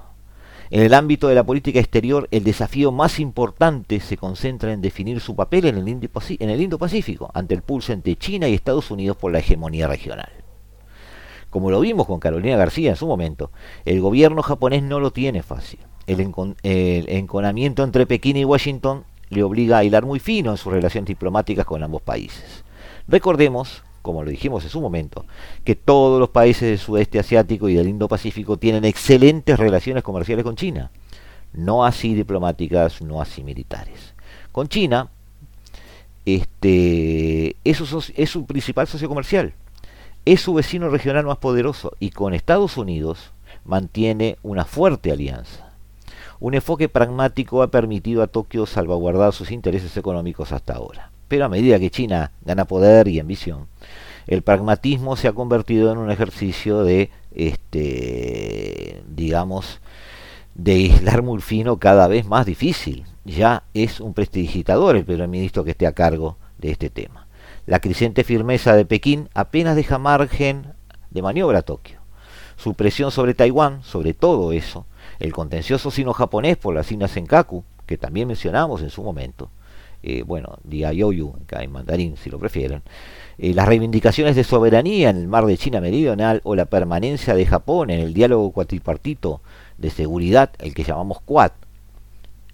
[0.73, 5.21] En el ámbito de la política exterior, el desafío más importante se concentra en definir
[5.21, 9.41] su papel en el Indo-Pacífico, ante el pulso entre China y Estados Unidos por la
[9.41, 10.31] hegemonía regional.
[11.51, 13.51] Como lo vimos con Carolina García en su momento,
[13.85, 15.81] el gobierno japonés no lo tiene fácil.
[16.07, 16.21] El,
[16.63, 21.07] el enconamiento entre Pekín y Washington le obliga a hilar muy fino en sus relaciones
[21.07, 22.65] diplomáticas con ambos países.
[23.07, 25.25] Recordemos como lo dijimos en su momento,
[25.65, 30.57] que todos los países del sudeste asiático y del Indo-Pacífico tienen excelentes relaciones comerciales con
[30.57, 30.91] China,
[31.53, 34.15] no así diplomáticas, no así militares.
[34.51, 35.09] Con China,
[36.27, 39.55] este, es, su, es su principal socio comercial,
[40.25, 43.33] es su vecino regional más poderoso y con Estados Unidos
[43.65, 45.73] mantiene una fuerte alianza.
[46.41, 51.12] Un enfoque pragmático ha permitido a Tokio salvaguardar sus intereses económicos hasta ahora.
[51.33, 53.67] Pero a medida que China gana poder y ambición,
[54.27, 59.81] el pragmatismo se ha convertido en un ejercicio de, este, digamos,
[60.55, 63.07] de aislar fino cada vez más difícil.
[63.25, 67.27] Ya es un prestidigitador el primer ministro que esté a cargo de este tema.
[67.65, 70.75] La creciente firmeza de Pekín apenas deja margen
[71.09, 72.01] de maniobra a Tokio.
[72.59, 74.85] Su presión sobre Taiwán, sobre todo eso,
[75.19, 79.49] el contencioso sino-japonés por las islas Senkaku, que también mencionamos en su momento,
[80.03, 82.83] eh, bueno, Diayoyu, en mandarín si lo prefieren,
[83.39, 87.47] eh, las reivindicaciones de soberanía en el mar de China Meridional o la permanencia de
[87.47, 89.43] Japón en el diálogo cuatripartito
[89.79, 91.53] de seguridad, el que llamamos Quad,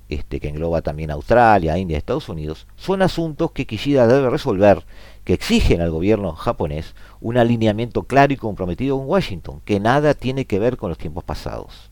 [0.08, 4.84] este, que engloba también Australia, India Estados Unidos, son asuntos que Kishida debe resolver,
[5.24, 10.46] que exigen al gobierno japonés un alineamiento claro y comprometido con Washington, que nada tiene
[10.46, 11.90] que ver con los tiempos pasados.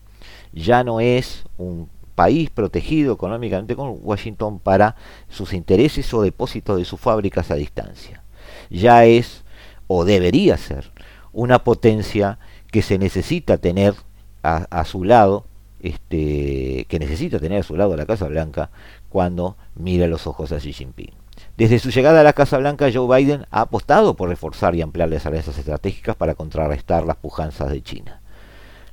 [0.53, 4.95] Ya no es un país protegido económicamente con Washington para
[5.29, 8.23] sus intereses o depósitos de sus fábricas a distancia.
[8.71, 9.43] Ya es,
[9.85, 10.91] o debería ser,
[11.31, 12.39] una potencia
[12.71, 13.93] que se necesita tener
[14.41, 15.45] a, su lado,
[15.79, 18.71] este, que necesita tener a su lado la Casa Blanca
[19.09, 21.11] cuando mira los ojos a Xi Jinping.
[21.55, 25.09] Desde su llegada a la Casa Blanca, Joe Biden ha apostado por reforzar y ampliar
[25.09, 28.21] las alianzas estratégicas para contrarrestar las pujanzas de China.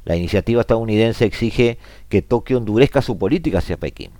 [0.04, 4.10] La iniciativa estadounidense exige que Tokio endurezca su política hacia Pekín.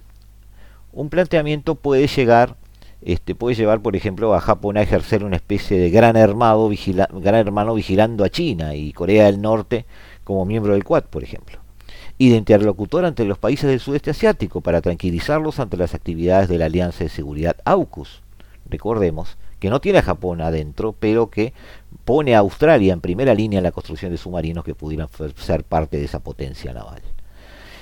[0.93, 2.57] Un planteamiento puede llegar,
[3.03, 8.25] este, puede llevar, por ejemplo, a Japón a ejercer una especie de gran, hermano vigilando
[8.25, 9.85] a China y Corea del Norte
[10.23, 11.59] como miembro del Quad, por ejemplo.
[12.17, 16.59] Y de interlocutor ante los países del sudeste asiático para tranquilizarlos ante las actividades de
[16.59, 18.23] la Alianza de Seguridad AUKUS.
[18.71, 21.55] Recordemos que no tiene a Japón adentro, pero que
[22.05, 25.97] pone a Australia en primera línea en la construcción de submarinos que pudieran ser parte
[25.97, 27.01] de esa potencia naval.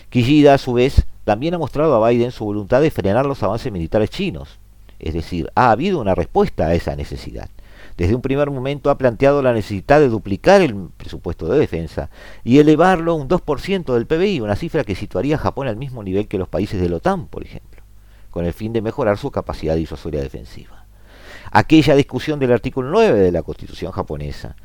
[0.08, 3.72] Kishida, a su vez, también ha mostrado a Biden su voluntad de frenar los avances
[3.72, 4.60] militares chinos.
[5.00, 7.48] Es decir, ha habido una respuesta a esa necesidad.
[7.96, 12.10] Desde un primer momento ha planteado la necesidad de duplicar el presupuesto de defensa
[12.44, 16.04] y elevarlo a un 2% del PBI, una cifra que situaría a Japón al mismo
[16.04, 17.82] nivel que los países de la OTAN, por ejemplo,
[18.30, 20.81] con el fin de mejorar su capacidad disuasoria defensiva
[21.52, 24.56] aquella discusión del artículo 9 de la Constitución japonesa,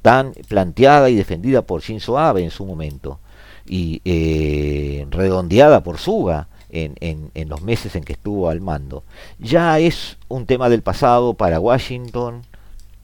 [0.00, 3.18] tan planteada y defendida por Shinzo Abe en su momento,
[3.66, 9.02] y eh, redondeada por Suga en, en, los meses en que estuvo al mando,
[9.38, 12.42] ya es un tema del pasado para Washington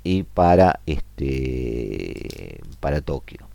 [0.04, 3.48] y para, este, para Tokio.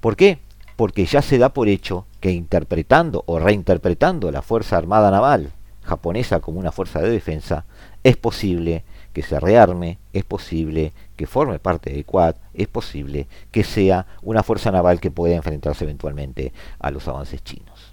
[0.00, 0.38] ¿Por qué?
[0.76, 5.52] Porque ya se da por hecho que interpretando o reinterpretando la Fuerza Armada Naval
[5.82, 7.64] japonesa como una fuerza de defensa,
[8.04, 13.64] es posible que se rearme, es posible que forme parte del Quad, es posible que
[13.64, 17.92] sea una fuerza naval que pueda enfrentarse eventualmente a los avances chinos.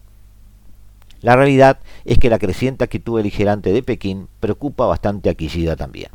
[1.22, 6.10] La realidad es que la creciente actitud beligerante de Pekín preocupa bastante a Kishida también.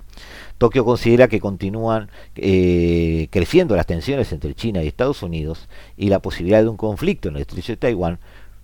[0.56, 6.20] Tokio considera que continúan eh, creciendo las tensiones entre China y Estados Unidos y la
[6.20, 8.18] posibilidad de un conflicto en el estrecho de Taiwán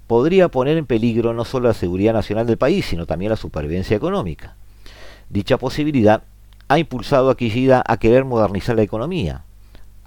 [0.07, 3.97] podría poner en peligro no solo la seguridad nacional del país, sino también la supervivencia
[3.97, 4.57] económica.
[5.31, 6.25] Dicha posibilidad
[6.67, 9.45] ha impulsado a Kishida a querer modernizar la economía,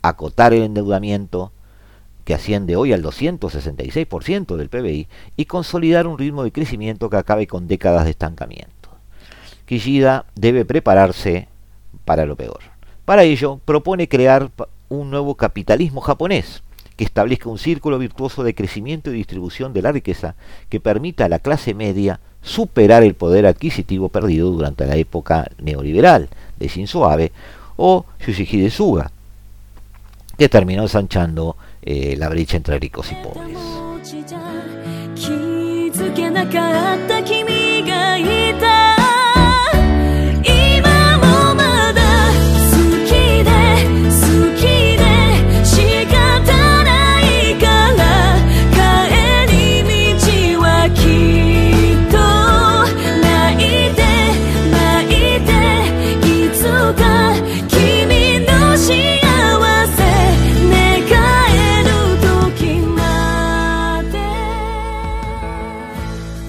[0.01, 1.53] acotar el endeudamiento,
[2.25, 5.07] que asciende hoy al 266% del PBI,
[5.37, 8.89] y consolidar un ritmo de crecimiento que acabe con décadas de estancamiento.
[9.65, 11.47] Kishida debe prepararse
[12.03, 12.59] para lo peor.
[13.05, 14.51] Para ello, propone crear
[14.89, 16.63] un nuevo capitalismo japonés,
[16.97, 20.35] que establezca un círculo virtuoso de crecimiento y distribución de la riqueza
[20.67, 26.29] que permita a la clase media superar el poder adquisitivo perdido durante la época neoliberal
[26.59, 27.31] de Shinzo Abe
[27.77, 29.11] o Yoshihide Suga,
[30.37, 33.57] que terminó ensanchando eh, la brecha entre ricos y pobres.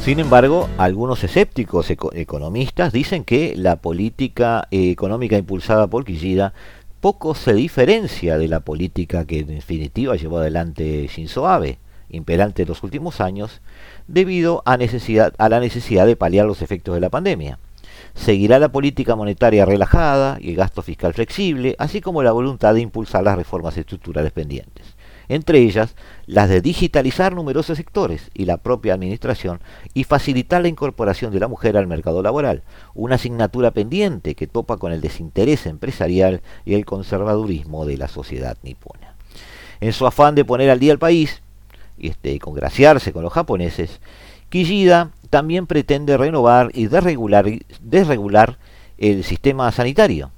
[0.04, 6.52] Sin embargo, algunos escépticos economistas dicen que la política económica impulsada por Kishida
[7.00, 11.78] poco se diferencia de la política que en definitiva llevó adelante Shinzo Abe,
[12.10, 13.62] imperante en los últimos años,
[14.06, 17.58] debido a la necesidad de paliar los efectos de la pandemia.
[18.14, 22.82] Seguirá la política monetaria relajada y el gasto fiscal flexible, así como la voluntad de
[22.82, 24.84] impulsar las reformas estructurales pendientes
[25.28, 25.94] entre ellas
[26.26, 29.60] las de digitalizar numerosos sectores y la propia administración
[29.94, 32.62] y facilitar la incorporación de la mujer al mercado laboral,
[32.94, 38.56] una asignatura pendiente que topa con el desinterés empresarial y el conservadurismo de la sociedad
[38.62, 39.14] nipona.
[39.80, 41.42] En su afán de poner al día al país
[41.98, 44.00] y este, congraciarse con los japoneses,
[44.48, 48.58] Kishida también pretende renovar y desregular
[48.98, 50.30] el sistema sanitario,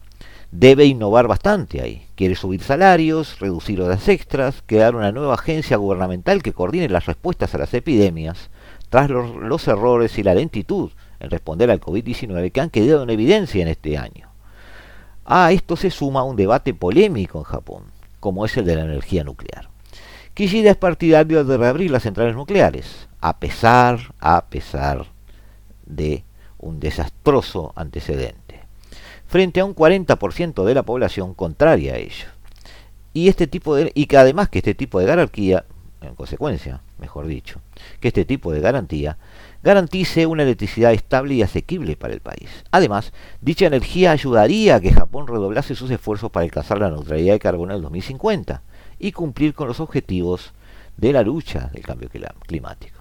[0.51, 2.06] debe innovar bastante ahí.
[2.17, 7.55] Quiere subir salarios, reducir horas extras, crear una nueva agencia gubernamental que coordine las respuestas
[7.55, 8.49] a las epidemias,
[8.89, 13.61] tras los, errores y la lentitud en responder al COVID-19 que han quedado en evidencia
[13.61, 14.31] en este año.
[15.27, 17.83] A esto se suma un debate polémico en Japón,
[18.19, 19.69] como es el de la energía nuclear.
[20.33, 25.05] Kishida es partidario de reabrir las centrales nucleares, a pesar, a pesar
[25.85, 26.25] de
[26.59, 28.46] un desastroso antecedente
[29.27, 32.27] frente a un 40% de la población contraria a ello.
[33.13, 35.65] Y, este tipo de, y que además que este tipo de garantía,
[36.03, 37.61] en consecuencia, mejor dicho,
[38.01, 39.17] que este tipo de garantía
[39.63, 42.49] garantice una electricidad estable y asequible para el país.
[42.71, 47.41] Además, dicha energía ayudaría a que Japón redoblase sus esfuerzos para alcanzar la neutralidad de
[47.41, 48.63] carbono en el 2050
[48.99, 50.53] y cumplir con los objetivos
[50.97, 52.09] de la lucha del cambio
[52.47, 52.96] climático.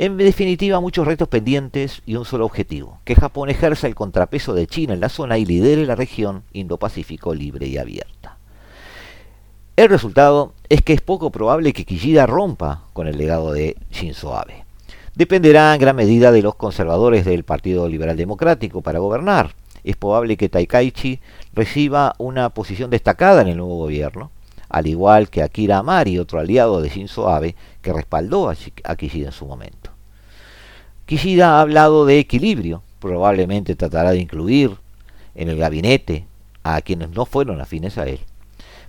[0.00, 4.68] En definitiva, muchos retos pendientes y un solo objetivo, que Japón ejerza el contrapeso de
[4.68, 8.36] China en la zona y lidere la región Indo-Pacífico libre y abierta.
[9.74, 14.36] El resultado es que es poco probable que Kishida rompa con el legado de Shinzo
[14.36, 14.64] Abe.
[15.16, 19.56] Dependerá en gran medida de los conservadores del Partido Liberal Democrático para gobernar.
[19.82, 21.18] Es probable que Taikaichi
[21.54, 24.30] reciba una posición destacada en el nuevo gobierno,
[24.68, 29.32] al igual que Akira Amari, otro aliado de Shinzo Abe, que respaldó a Kishida en
[29.32, 29.90] su momento.
[31.06, 34.76] Kishida ha hablado de equilibrio, probablemente tratará de incluir
[35.34, 36.26] en el gabinete
[36.64, 38.20] a quienes no fueron afines a él.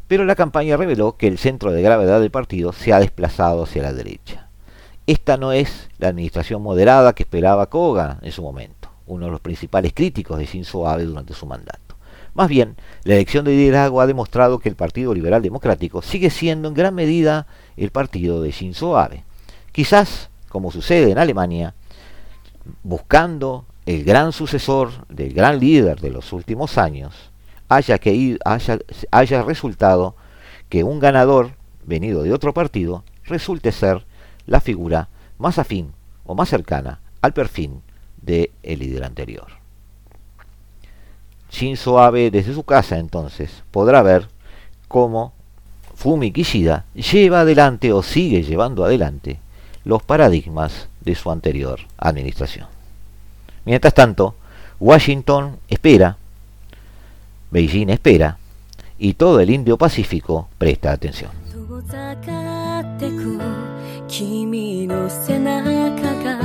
[0.08, 3.84] Pero la campaña reveló que el centro de gravedad del partido se ha desplazado hacia
[3.84, 4.48] la derecha.
[5.08, 9.42] Esta no es la administración moderada que esperaba Koga en su momento, uno de los
[9.42, 11.89] principales críticos de Shinzo Abe durante su mandato.
[12.34, 16.68] Más bien, la elección de liderazgo ha demostrado que el Partido Liberal Democrático sigue siendo
[16.68, 19.24] en gran medida el partido de Shinzo Abe.
[19.72, 21.74] Quizás, como sucede en Alemania,
[22.84, 27.32] buscando el gran sucesor del gran líder de los últimos años,
[27.68, 28.80] haya, que haya,
[29.12, 30.16] haya resultado
[30.70, 31.52] que un ganador
[31.86, 34.06] venido de otro partido resulte ser
[34.46, 35.94] la figura más afín
[36.26, 37.82] o más cercana al perfil
[38.22, 39.59] del líder anterior.
[41.51, 44.29] Shinzo Abe desde su casa entonces podrá ver
[44.89, 45.33] cómo
[45.95, 49.39] Fumi Kishida lleva adelante o sigue llevando adelante
[49.85, 52.67] los paradigmas de su anterior administración.
[53.65, 54.35] Mientras tanto,
[54.81, 56.17] Washington espera
[57.51, 58.39] Beijing espera
[58.99, 61.31] y todo el Indo-Pacífico presta atención.
[61.75, 63.41] 遠ざかってく
[64.07, 66.41] 君の背中が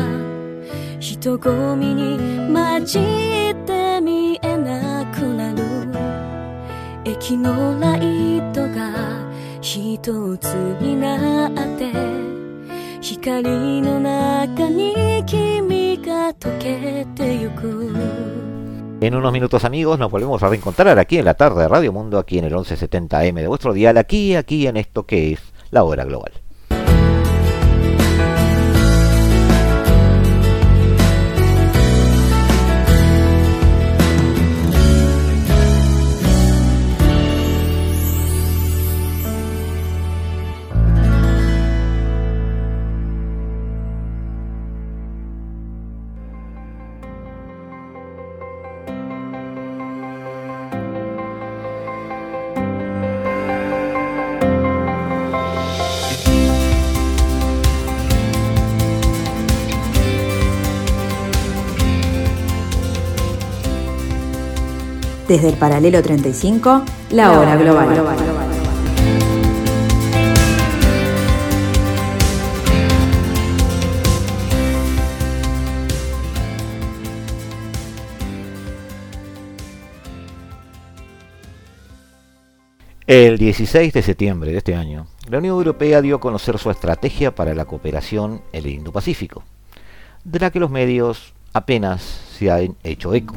[0.99, 2.17] 人混みに
[2.53, 3.32] 混じ
[7.23, 9.29] 駅のライトが
[9.61, 11.91] 一つになって
[13.01, 17.93] 光の中に君が溶けてゆく
[19.01, 22.19] En unos minutos amigos nos volvemos a reencontrar aquí en la tarde de Radio Mundo,
[22.19, 25.39] aquí en el 1170M de vuestro dial, aquí, aquí en esto que es
[25.71, 26.33] la hora global.
[65.34, 67.88] Desde el paralelo 35, la hora global.
[83.08, 87.34] El 16 de septiembre de este año, la Unión Europea dio a conocer su estrategia
[87.34, 89.42] para la cooperación en el Indo-Pacífico,
[90.22, 92.02] de la que los medios apenas
[92.38, 93.34] se han hecho eco.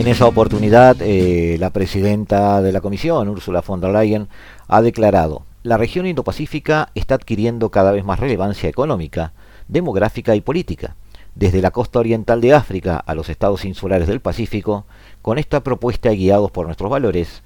[0.00, 4.28] En esa oportunidad, eh, la presidenta de la Comisión, Ursula von der Leyen,
[4.66, 9.34] ha declarado, la región Indo-Pacífica está adquiriendo cada vez más relevancia económica,
[9.68, 10.96] demográfica y política.
[11.34, 14.86] Desde la costa oriental de África a los estados insulares del Pacífico,
[15.20, 17.42] con esta propuesta guiados por nuestros valores,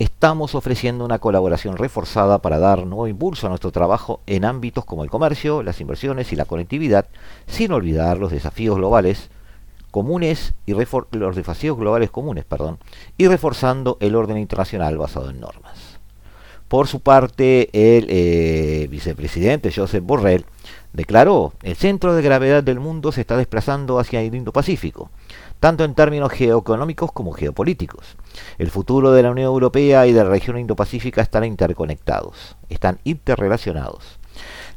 [0.00, 5.04] estamos ofreciendo una colaboración reforzada para dar nuevo impulso a nuestro trabajo en ámbitos como
[5.04, 7.06] el comercio, las inversiones y la conectividad,
[7.46, 9.30] sin olvidar los desafíos globales
[9.92, 12.78] comunes y los desafíos globales comunes, perdón,
[13.16, 16.00] y reforzando el orden internacional basado en normas.
[16.66, 20.46] Por su parte, el eh, vicepresidente Joseph Borrell
[20.94, 25.10] declaró, el centro de gravedad del mundo se está desplazando hacia el Indo-Pacífico,
[25.60, 28.16] tanto en términos geoeconómicos como geopolíticos.
[28.56, 34.18] El futuro de la Unión Europea y de la región Indo-Pacífica están interconectados, están interrelacionados.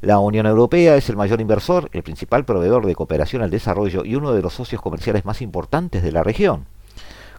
[0.02, 4.16] La Unión Europea es el mayor inversor, el principal proveedor de cooperación al desarrollo y
[4.16, 6.66] uno de los socios comerciales más importantes de la región.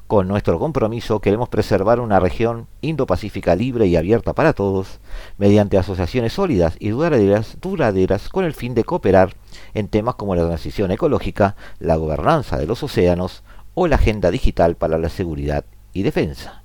[0.06, 5.00] Con nuestro compromiso queremos preservar una región Indo-Pacífica libre y abierta para todos,
[5.36, 9.34] mediante asociaciones sólidas y duraderas, con el fin de cooperar
[9.74, 13.42] en temas como la transición ecológica, la gobernanza de los océanos
[13.74, 16.62] o la agenda digital para la seguridad y defensa.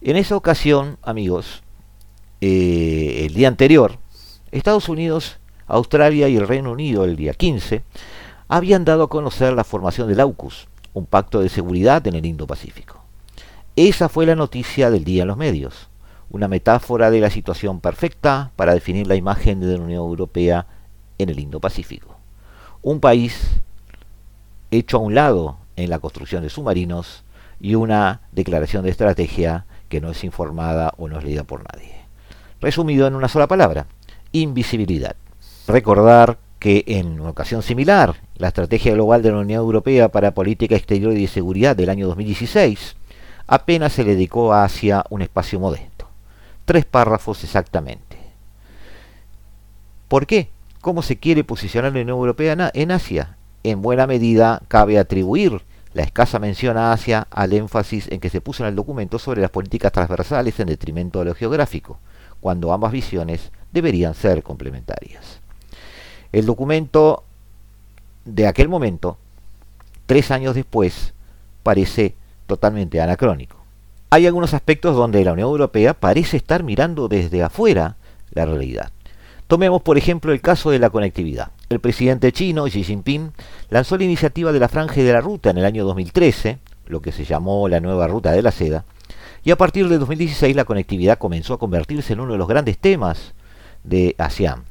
[0.00, 1.62] En esa ocasión, amigos,
[2.40, 3.98] eh, el día anterior,
[4.52, 7.82] Estados Unidos, Australia y el Reino Unido el día 15
[8.48, 13.02] habían dado a conocer la formación del AUKUS, un pacto de seguridad en el Indo-Pacífico.
[13.74, 15.88] Esa fue la noticia del día en los medios,
[16.30, 20.66] una metáfora de la situación perfecta para definir la imagen de la Unión Europea
[21.18, 22.16] en el Indo-Pacífico.
[22.82, 23.60] Un país
[24.70, 27.24] hecho a un lado en la construcción de submarinos
[27.60, 31.94] y una declaración de estrategia que no es informada o no es leída por nadie.
[32.60, 33.86] Resumido en una sola palabra,
[34.40, 35.16] invisibilidad.
[35.66, 40.76] Recordar que en una ocasión similar, la Estrategia Global de la Unión Europea para Política
[40.76, 42.96] Exterior y de Seguridad del año 2016
[43.46, 46.08] apenas se le dedicó a Asia un espacio modesto.
[46.64, 48.16] Tres párrafos exactamente.
[50.08, 50.50] ¿Por qué?
[50.80, 53.36] ¿Cómo se quiere posicionar la Unión Europea en Asia?
[53.62, 55.62] En buena medida cabe atribuir
[55.92, 59.40] la escasa mención a Asia al énfasis en que se puso en el documento sobre
[59.40, 61.98] las políticas transversales en detrimento de lo geográfico,
[62.46, 65.40] cuando ambas visiones deberían ser complementarias.
[66.30, 67.24] El documento
[68.24, 69.18] de aquel momento,
[70.06, 71.12] tres años después,
[71.64, 72.14] parece
[72.46, 73.56] totalmente anacrónico.
[74.10, 77.96] Hay algunos aspectos donde la Unión Europea parece estar mirando desde afuera
[78.30, 78.92] la realidad.
[79.48, 81.50] Tomemos por ejemplo el caso de la conectividad.
[81.68, 83.32] El presidente chino Xi Jinping
[83.70, 87.10] lanzó la iniciativa de la franja de la ruta en el año 2013, lo que
[87.10, 88.84] se llamó la nueva ruta de la seda,
[89.46, 92.78] y a partir de 2016 la conectividad comenzó a convertirse en uno de los grandes
[92.78, 93.32] temas
[93.84, 94.64] de ASEAN.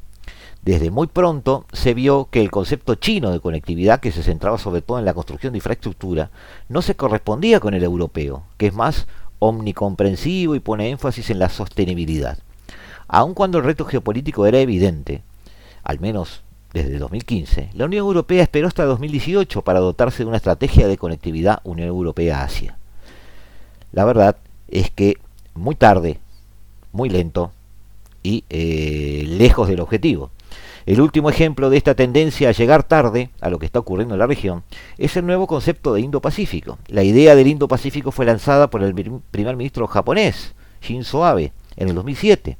[0.64, 4.82] Desde muy pronto se vio que el concepto chino de conectividad, que se centraba sobre
[4.82, 6.30] todo en la construcción de infraestructura,
[6.68, 9.08] no se correspondía con el europeo, que es más
[9.40, 12.38] omnicomprensivo y pone énfasis en la sostenibilidad.
[13.08, 15.24] Aun cuando el reto geopolítico era evidente,
[15.86, 16.42] al menos
[16.74, 21.62] desde 2015, la Unión Europea esperó hasta 2018 para dotarse de una estrategia de conectividad
[21.64, 22.78] Unión Europea-Asia.
[23.94, 24.36] La verdad
[24.68, 25.18] es que
[25.53, 26.20] muy tarde,
[26.91, 27.51] muy lento
[28.24, 30.32] y eh, lejos del objetivo.
[30.86, 34.20] El último ejemplo de esta tendencia a llegar tarde a lo que está ocurriendo en
[34.20, 34.63] la región
[34.99, 36.78] es el nuevo concepto de Indo-Pacífico.
[36.88, 38.93] La idea del Indo-Pacífico fue lanzada por el
[39.32, 42.57] primer ministro japonés, Shinzo Abe, en el 2007.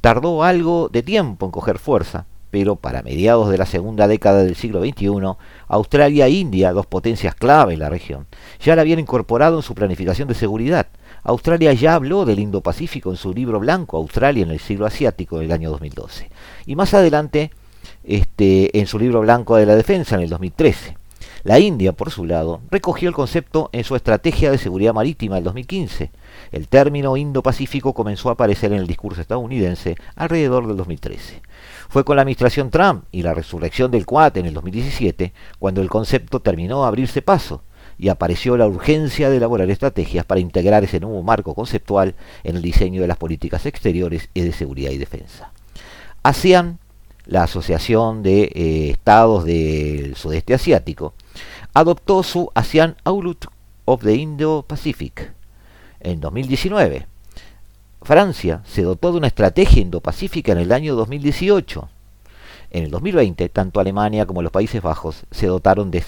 [0.00, 4.56] Tardó algo de tiempo en coger fuerza, pero para mediados de la segunda década del
[4.56, 5.36] siglo XXI,
[5.68, 8.26] Australia e India, dos potencias clave en la región,
[8.60, 10.88] ya la habían incorporado en su planificación de seguridad.
[11.22, 15.52] Australia ya habló del Indo-Pacífico en su libro blanco Australia en el siglo asiático del
[15.52, 16.30] año 2012.
[16.66, 17.50] Y más adelante
[18.04, 20.96] este, en su libro blanco de la defensa en el 2013.
[21.44, 25.44] La India, por su lado, recogió el concepto en su estrategia de seguridad marítima del
[25.44, 26.10] 2015.
[26.50, 31.40] El término Indo-Pacífico comenzó a aparecer en el discurso estadounidense alrededor del 2013.
[31.88, 35.88] Fue con la administración Trump y la resurrección del Quad en el 2017 cuando el
[35.88, 37.62] concepto terminó a abrirse paso
[37.98, 42.62] y apareció la urgencia de elaborar estrategias para integrar ese nuevo marco conceptual en el
[42.62, 45.52] diseño de las políticas exteriores y de seguridad y defensa.
[46.22, 46.78] ASEAN
[47.28, 51.14] la Asociación de eh, Estados del Sudeste Asiático,
[51.74, 53.52] adoptó su ASEAN Outlook
[53.84, 55.32] of the Indo-Pacific
[56.00, 57.06] en 2019.
[58.00, 61.88] Francia se dotó de una estrategia indo-pacífica en el año 2018.
[62.70, 66.02] En el 2020, tanto Alemania como los Países Bajos se dotaron de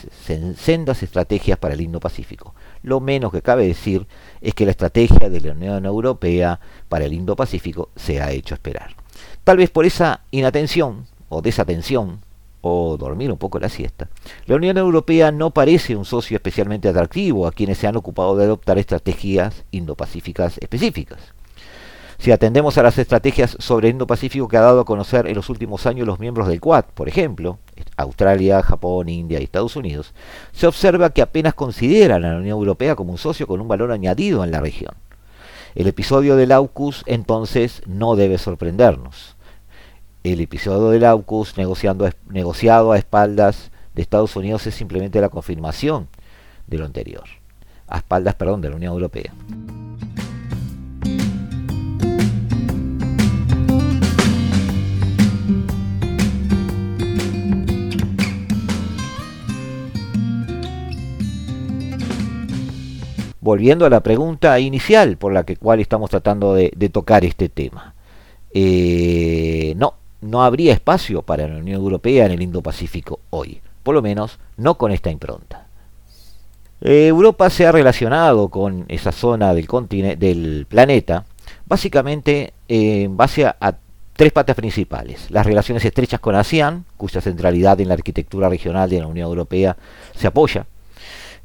[0.57, 2.55] sendas estrategias para el Indo-Pacífico.
[2.83, 4.07] Lo menos que cabe decir
[4.43, 8.95] es que la estrategia de la Unión Europea para el Indo-Pacífico se ha hecho esperar.
[9.43, 12.21] Tal vez por esa inatención o desatención
[12.61, 14.11] o dormir un poco la siesta,
[14.45, 18.45] la Unión Europea no parece un socio especialmente atractivo a quienes se han ocupado de
[18.45, 21.21] adoptar estrategias indopacíficas específicas.
[22.21, 25.87] Si atendemos a las estrategias sobre Indo-Pacífico que ha dado a conocer en los últimos
[25.87, 27.59] años los miembros del Quad, por ejemplo,
[27.97, 30.13] Australia, Japón, India y Estados Unidos,
[30.53, 33.91] se observa que apenas consideran a la Unión Europea como un socio con un valor
[33.91, 34.95] añadido en la región.
[35.75, 39.37] El episodio del AUKUS entonces no debe sorprendernos
[40.23, 46.09] el episodio del AUKUS negociando, negociado a espaldas de Estados Unidos es simplemente la confirmación
[46.67, 47.25] de lo anterior,
[47.89, 49.33] a espaldas, perdón, de la Unión Europea.
[63.51, 67.95] Volviendo a la pregunta inicial por la que cual estamos tratando de, tocar este tema.
[68.55, 74.03] Eh, no, no habría espacio para la Unión Europea en el Indo-Pacífico hoy, por lo
[74.03, 75.67] menos no con esta impronta.
[76.81, 79.67] Eh, Europa se ha relacionado con esa zona del,
[80.17, 81.25] del planeta
[81.67, 83.79] básicamente en base a,
[84.15, 85.29] tres patas principales.
[85.29, 89.77] Las relaciones estrechas con ASEAN, cuya centralidad en la arquitectura regional de la Unión Europea
[90.15, 90.67] se apoya.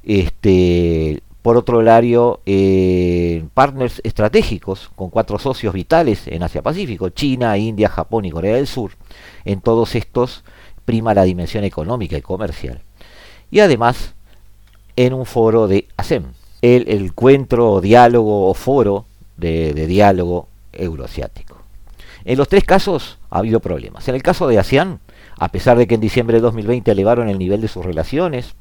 [0.04, 7.88] Este, por otro lado, eh, partners estratégicos con cuatro socios vitales en Asia-Pacífico, China, India,
[7.88, 8.94] Japón y Corea del Sur.
[9.44, 10.44] En todos estos
[10.86, 12.82] prima la dimensión económica y comercial.
[13.52, 14.16] Y además,
[14.96, 16.24] en un foro de ASEM,
[16.64, 19.06] el, encuentro, diálogo o foro
[19.38, 21.60] de, de diálogo euroasiático.
[22.24, 24.08] En los tres casos ha habido problemas.
[24.08, 25.00] En el caso de ASEAN,
[25.38, 28.56] a pesar de que en diciembre de 2020 elevaron el nivel de sus relaciones,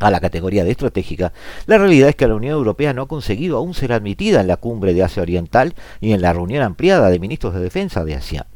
[0.00, 1.32] a la categoría de estratégica,
[1.66, 4.56] la realidad es que la Unión Europea no ha conseguido aún ser admitida en la
[4.56, 8.46] cumbre de Asia Oriental y en la reunión ampliada de ministros de defensa de Asia.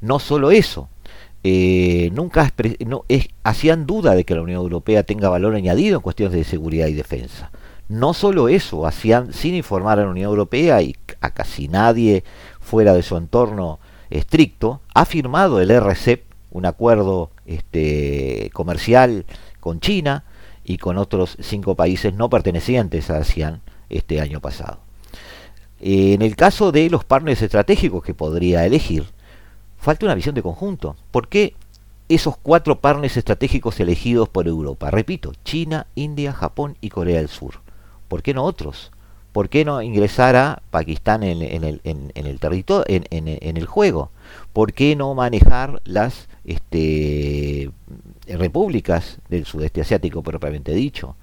[0.00, 0.88] No solo eso,
[1.44, 2.52] eh, nunca
[2.86, 3.04] no,
[3.42, 6.94] hacían duda de que la Unión Europea tenga valor añadido en cuestiones de seguridad y
[6.94, 7.50] defensa.
[7.88, 12.24] No solo eso, hacían sin informar a la Unión Europea y a casi nadie
[12.60, 19.24] fuera de su entorno estricto, ha firmado el RCEP un acuerdo este, comercial
[19.60, 20.24] con China
[20.64, 24.78] y con otros cinco países no pertenecientes a ASEAN este año pasado.
[25.80, 29.04] En el caso de los partners estratégicos que podría elegir,
[29.78, 30.94] falta una visión de conjunto.
[31.10, 31.54] ¿Por qué
[32.08, 34.90] esos cuatro partners estratégicos elegidos por Europa?
[34.90, 37.60] Repito, China, India, Japón y Corea del Sur.
[38.06, 38.92] ¿Por qué no otros?
[39.32, 44.10] ¿Por qué no ingresar a Pakistán en, el, territorio, en, el juego?
[44.52, 47.70] ¿Por qué no manejar las este,
[48.26, 51.16] repúblicas del sudeste asiático propiamente dicho?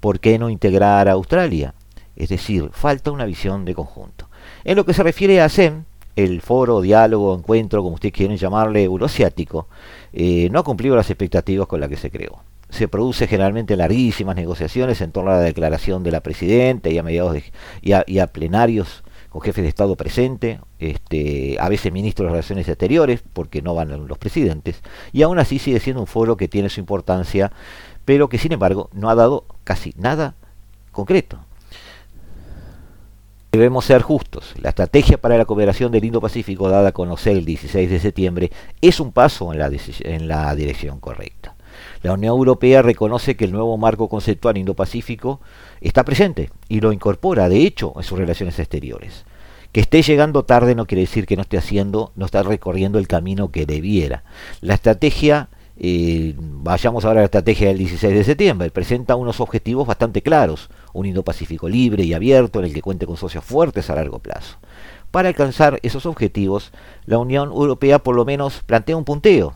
[0.00, 1.74] ¿Por qué no integrar a Australia?
[2.16, 4.28] Es decir, falta una visión de conjunto.
[4.64, 5.84] En lo que se refiere a ASEM,
[6.16, 9.68] el foro, diálogo, encuentro, como ustedes quieren llamarle, euroasiático,
[10.12, 14.36] eh, no ha cumplido las expectativas con las que se creó se produce generalmente larguísimas
[14.36, 17.38] negociaciones en torno a la declaración de la presidenta y a mediados
[17.80, 19.04] y, a, plenarios
[19.36, 24.08] con jefes de Estado presente, este, a veces ministros de Relaciones Exteriores, porque no van
[24.08, 24.80] los presidentes,
[25.12, 27.52] y aún así sigue siendo un foro que tiene su importancia,
[28.06, 30.36] pero que sin embargo no ha dado casi nada
[30.90, 31.38] concreto.
[33.52, 34.54] Debemos ser justos.
[34.58, 39.00] La estrategia para la cooperación del Indo-Pacífico dada a conocer el 16 de septiembre es
[39.00, 41.55] un paso en la dirección correcta.
[42.02, 45.40] La Unión Europea reconoce que el nuevo marco conceptual Indo-Pacífico
[45.80, 49.24] está presente y lo incorpora, de hecho, en sus relaciones exteriores.
[49.72, 53.08] Que esté llegando tarde no quiere decir que no esté haciendo, no está recorriendo el
[53.08, 54.24] camino que debiera.
[54.60, 59.86] La estrategia, eh, vayamos ahora a la estrategia del 16 de septiembre, presenta unos objetivos
[59.86, 63.94] bastante claros, un Indo-Pacífico libre y abierto en el que cuente con socios fuertes a
[63.94, 64.56] largo plazo.
[65.10, 66.72] Para alcanzar esos objetivos,
[67.04, 69.54] la Unión Europea por lo menos plantea un punteo.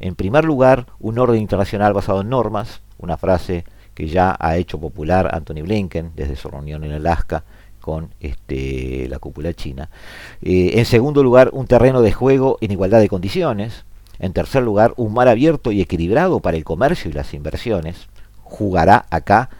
[0.00, 4.78] En primer lugar, un orden internacional basado en normas, una frase que ya ha hecho
[4.78, 7.44] popular Anthony Blinken desde su reunión en Alaska
[7.80, 9.88] con este, la cúpula china.
[10.42, 13.84] Eh, en segundo lugar, un terreno de juego en igualdad de condiciones.
[14.18, 18.08] En tercer lugar, un mar abierto y equilibrado para el comercio y las inversiones.
[18.42, 19.50] Jugará acá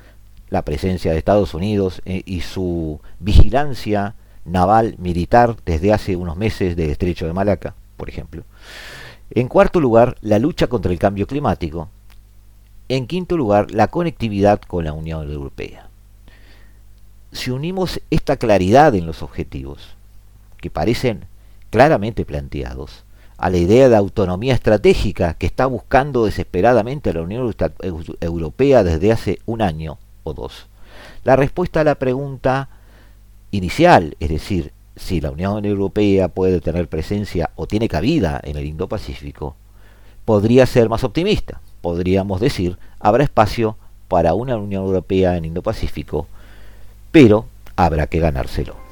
[0.51, 6.77] la presencia de Estados Unidos eh, y su vigilancia naval militar desde hace unos meses
[6.77, 8.45] del estrecho de Malaca, por ejemplo.
[9.31, 11.89] En cuarto lugar, la lucha contra el cambio climático.
[12.89, 15.89] En quinto lugar, la conectividad con la Unión Europea.
[17.33, 19.97] Si unimos esta claridad en los objetivos,
[20.59, 21.27] que parecen
[21.71, 23.05] claramente planteados,
[23.37, 27.55] a la idea de autonomía estratégica que está buscando desesperadamente la Unión
[28.21, 30.69] Europea desde hace un año o dos,
[31.25, 32.71] la respuesta a la pregunta
[33.51, 38.67] inicial, es decir, si la Unión Europea puede tener presencia o tiene cabida en el
[38.67, 39.55] Indo-Pacífico,
[40.25, 43.77] podría ser más optimista podríamos decir, habrá espacio
[44.09, 46.27] para una Unión Europea en Indo-Pacífico,
[47.13, 48.86] pero habrá que ganárselo.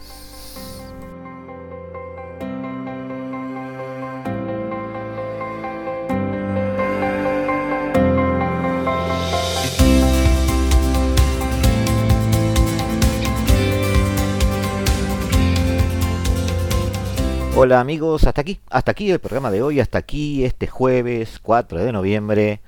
[17.65, 21.83] Hola amigos, hasta aquí, hasta aquí el programa de hoy, hasta aquí este jueves 4
[21.83, 22.61] de noviembre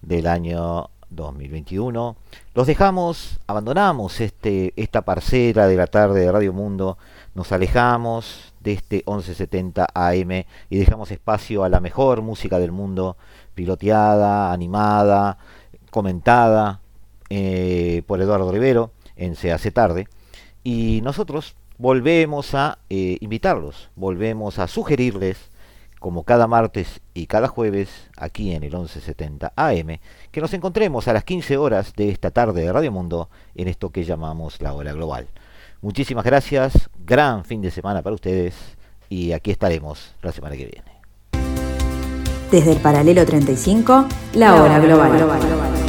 [0.00, 2.14] del año 2021.
[2.54, 6.98] Los dejamos, abandonamos este, esta parcela de la tarde de Radio Mundo,
[7.34, 13.16] nos alejamos de este 1170 AM y dejamos espacio a la mejor música del mundo,
[13.56, 15.36] piloteada, animada,
[15.90, 16.78] comentada
[17.28, 20.06] eh, por Eduardo Rivero en Se hace tarde.
[20.62, 25.50] Y nosotros volvemos a eh, invitarlos, volvemos a sugerirles
[25.98, 29.98] como cada martes y cada jueves, aquí en el 1170 AM,
[30.30, 33.88] que nos encontremos a las 15 horas de esta tarde de Radio Mundo en esto
[33.88, 35.28] que llamamos la hora global.
[35.80, 38.54] Muchísimas gracias, gran fin de semana para ustedes
[39.08, 40.94] y aquí estaremos la semana que viene.
[42.50, 45.83] Desde el paralelo 35, la hora global.